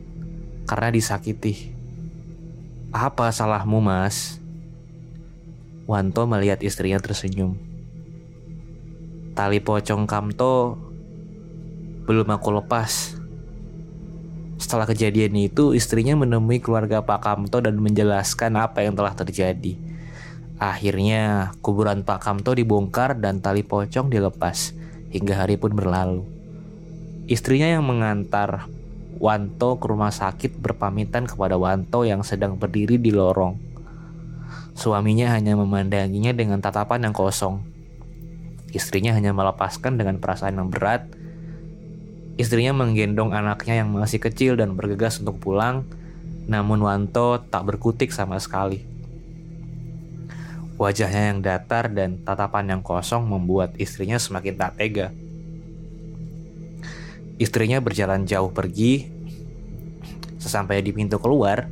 karena 0.63 0.87
disakiti. 0.87 1.75
Apa 2.95 3.27
salahmu, 3.35 3.83
Mas? 3.83 4.39
Wanto 5.83 6.23
melihat 6.31 6.63
istrinya 6.63 7.03
tersenyum. 7.03 7.59
Tali 9.35 9.59
pocong 9.59 10.07
Kamto 10.07 10.79
belum 12.07 12.31
aku 12.31 12.63
lepas. 12.63 13.19
Setelah 14.55 14.87
kejadian 14.87 15.35
itu, 15.35 15.75
istrinya 15.75 16.15
menemui 16.15 16.63
keluarga 16.63 17.03
Pak 17.03 17.19
Kamto 17.19 17.59
dan 17.59 17.75
menjelaskan 17.83 18.55
apa 18.55 18.79
yang 18.87 18.95
telah 18.95 19.11
terjadi. 19.11 19.92
Akhirnya, 20.61 21.51
kuburan 21.65 22.05
Pak 22.05 22.21
Kamto 22.21 22.53
dibongkar 22.53 23.17
dan 23.17 23.41
tali 23.41 23.65
pocong 23.65 24.07
dilepas, 24.07 24.77
hingga 25.09 25.45
hari 25.45 25.57
pun 25.57 25.73
berlalu. 25.73 26.25
Istrinya 27.25 27.71
yang 27.71 27.87
mengantar 27.87 28.67
Wanto 29.23 29.79
ke 29.79 29.85
rumah 29.87 30.11
sakit 30.11 30.59
berpamitan 30.59 31.23
kepada 31.23 31.55
Wanto 31.55 32.03
yang 32.03 32.27
sedang 32.27 32.59
berdiri 32.59 32.99
di 32.99 33.15
lorong. 33.15 33.55
Suaminya 34.75 35.31
hanya 35.31 35.55
memandanginya 35.55 36.35
dengan 36.35 36.59
tatapan 36.59 37.07
yang 37.07 37.15
kosong. 37.15 37.63
Istrinya 38.73 39.15
hanya 39.15 39.31
melepaskan 39.31 39.95
dengan 39.95 40.19
perasaan 40.19 40.59
yang 40.59 40.67
berat. 40.67 41.07
Istrinya 42.35 42.73
menggendong 42.73 43.31
anaknya 43.31 43.85
yang 43.85 43.93
masih 43.93 44.19
kecil 44.19 44.57
dan 44.57 44.73
bergegas 44.75 45.21
untuk 45.23 45.39
pulang, 45.39 45.87
namun 46.49 46.83
Wanto 46.83 47.39
tak 47.47 47.63
berkutik 47.69 48.11
sama 48.11 48.41
sekali. 48.43 48.92
Wajahnya 50.83 51.31
yang 51.31 51.39
datar 51.39 51.87
dan 51.87 52.19
tatapan 52.27 52.75
yang 52.75 52.81
kosong 52.83 53.23
membuat 53.23 53.71
istrinya 53.79 54.19
semakin 54.19 54.59
tak 54.59 54.75
tega. 54.75 55.15
Istrinya 57.39 57.79
berjalan 57.79 58.27
jauh 58.27 58.51
pergi. 58.51 59.07
Sesampai 60.43 60.83
di 60.83 60.91
pintu 60.91 61.23
keluar, 61.23 61.71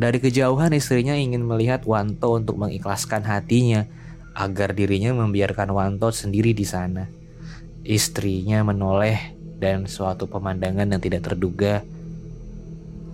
dari 0.00 0.16
kejauhan 0.16 0.72
istrinya 0.72 1.12
ingin 1.12 1.44
melihat 1.44 1.84
Wanto 1.84 2.40
untuk 2.40 2.56
mengikhlaskan 2.56 3.20
hatinya 3.28 3.84
agar 4.32 4.72
dirinya 4.72 5.12
membiarkan 5.12 5.68
Wanto 5.76 6.08
sendiri 6.08 6.56
di 6.56 6.64
sana. 6.64 7.12
Istrinya 7.84 8.64
menoleh 8.64 9.36
dan 9.60 9.84
suatu 9.84 10.24
pemandangan 10.24 10.88
yang 10.88 11.02
tidak 11.04 11.28
terduga 11.28 11.84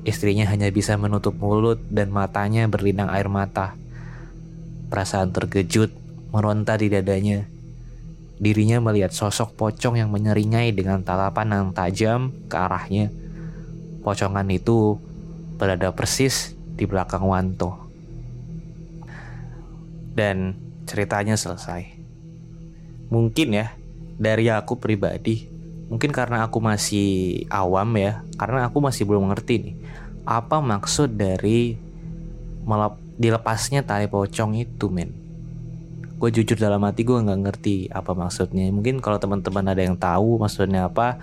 Istrinya 0.09 0.49
hanya 0.49 0.73
bisa 0.73 0.97
menutup 0.97 1.37
mulut 1.37 1.85
dan 1.93 2.09
matanya 2.09 2.65
berlinang 2.65 3.13
air 3.13 3.29
mata. 3.29 3.77
Perasaan 4.89 5.31
terkejut 5.33 5.93
meronta 6.33 6.77
di 6.81 6.89
dadanya. 6.89 7.45
Dirinya 8.39 8.81
melihat 8.81 9.13
sosok 9.13 9.55
pocong 9.55 9.99
yang 10.01 10.09
menyeringai 10.09 10.73
dengan 10.73 11.03
tatapan 11.03 11.53
yang 11.53 11.67
tajam 11.77 12.33
ke 12.47 12.57
arahnya. 12.57 13.13
Pocongan 14.03 14.47
itu 14.49 14.97
berada 15.59 15.93
persis 15.93 16.57
di 16.75 16.89
belakang 16.89 17.27
Wanto. 17.27 17.77
Dan 20.15 20.57
ceritanya 20.89 21.37
selesai. 21.37 21.99
Mungkin 23.11 23.49
ya, 23.53 23.75
dari 24.17 24.49
aku 24.49 24.79
pribadi, 24.79 25.51
mungkin 25.91 26.15
karena 26.15 26.47
aku 26.47 26.63
masih 26.63 27.45
awam 27.51 27.91
ya, 27.99 28.23
karena 28.39 28.71
aku 28.71 28.79
masih 28.81 29.05
belum 29.05 29.31
ngerti 29.31 29.55
nih 29.59 29.77
apa 30.29 30.61
maksud 30.61 31.17
dari 31.17 31.81
melep, 32.69 33.01
dilepasnya 33.19 33.83
tali 33.83 34.07
pocong 34.07 34.55
itu 34.55 34.87
men. 34.89 35.11
Gue 36.19 36.31
jujur 36.31 36.55
dalam 36.59 36.83
hati 36.87 37.03
gue 37.03 37.19
nggak 37.19 37.41
ngerti 37.45 37.77
apa 37.91 38.15
maksudnya. 38.15 38.71
Mungkin 38.71 39.03
kalau 39.03 39.19
teman-teman 39.19 39.67
ada 39.67 39.83
yang 39.83 39.99
tahu 39.99 40.39
maksudnya 40.39 40.87
apa 40.87 41.19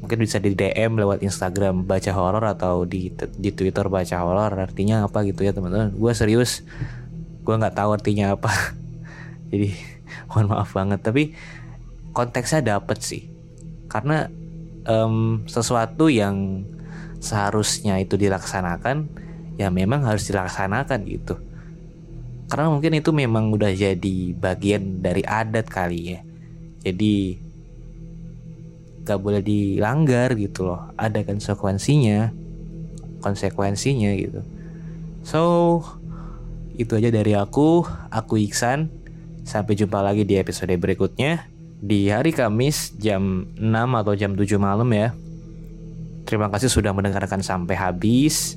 mungkin 0.00 0.16
bisa 0.16 0.40
di 0.40 0.56
DM 0.56 0.96
lewat 0.96 1.20
Instagram 1.20 1.84
baca 1.84 2.10
horor 2.16 2.42
atau 2.48 2.88
di 2.88 3.12
di 3.36 3.50
Twitter 3.52 3.84
baca 3.86 4.16
horor 4.24 4.50
artinya 4.56 5.04
apa 5.04 5.26
gitu 5.26 5.42
ya 5.42 5.50
teman-teman. 5.50 5.92
Gue 5.94 6.14
serius 6.14 6.62
gue 7.42 7.54
nggak 7.54 7.74
tahu 7.74 7.90
artinya 7.94 8.38
apa. 8.38 8.50
Jadi 9.50 9.74
mohon 10.30 10.46
maaf 10.50 10.70
banget. 10.74 11.02
Tapi 11.02 11.34
konteksnya 12.14 12.62
dapet 12.78 12.98
sih. 13.02 13.26
Karena 13.90 14.30
um, 14.86 15.42
sesuatu 15.50 16.06
yang 16.06 16.66
seharusnya 17.20 18.00
itu 18.00 18.16
dilaksanakan 18.16 19.10
ya 19.60 19.68
memang 19.68 20.08
harus 20.08 20.24
dilaksanakan 20.24 21.00
gitu. 21.04 21.36
Karena 22.48 22.72
mungkin 22.72 22.96
itu 22.96 23.12
memang 23.12 23.52
udah 23.52 23.68
jadi 23.76 24.16
bagian 24.32 25.04
dari 25.04 25.20
adat 25.20 25.68
kali 25.68 26.16
ya. 26.16 26.20
Jadi 26.80 27.36
gak 29.04 29.20
boleh 29.20 29.44
dilanggar 29.44 30.32
gitu 30.34 30.64
loh. 30.64 30.88
Ada 30.96 31.22
konsekuensinya 31.28 32.32
konsekuensinya 33.20 34.10
gitu. 34.16 34.40
So 35.22 35.40
itu 36.74 36.96
aja 36.96 37.12
dari 37.12 37.36
aku. 37.36 37.84
Aku 38.08 38.40
Iksan. 38.40 38.88
Sampai 39.44 39.76
jumpa 39.76 40.00
lagi 40.00 40.24
di 40.24 40.40
episode 40.40 40.72
berikutnya 40.80 41.48
di 41.80 42.12
hari 42.12 42.32
Kamis 42.32 42.92
jam 43.00 43.48
6 43.56 44.00
atau 44.00 44.12
jam 44.16 44.32
7 44.36 44.56
malam 44.56 44.88
ya. 44.92 45.12
Terima 46.28 46.48
kasih 46.52 46.68
sudah 46.72 46.92
mendengarkan 46.92 47.40
sampai 47.44 47.74
habis. 47.76 48.56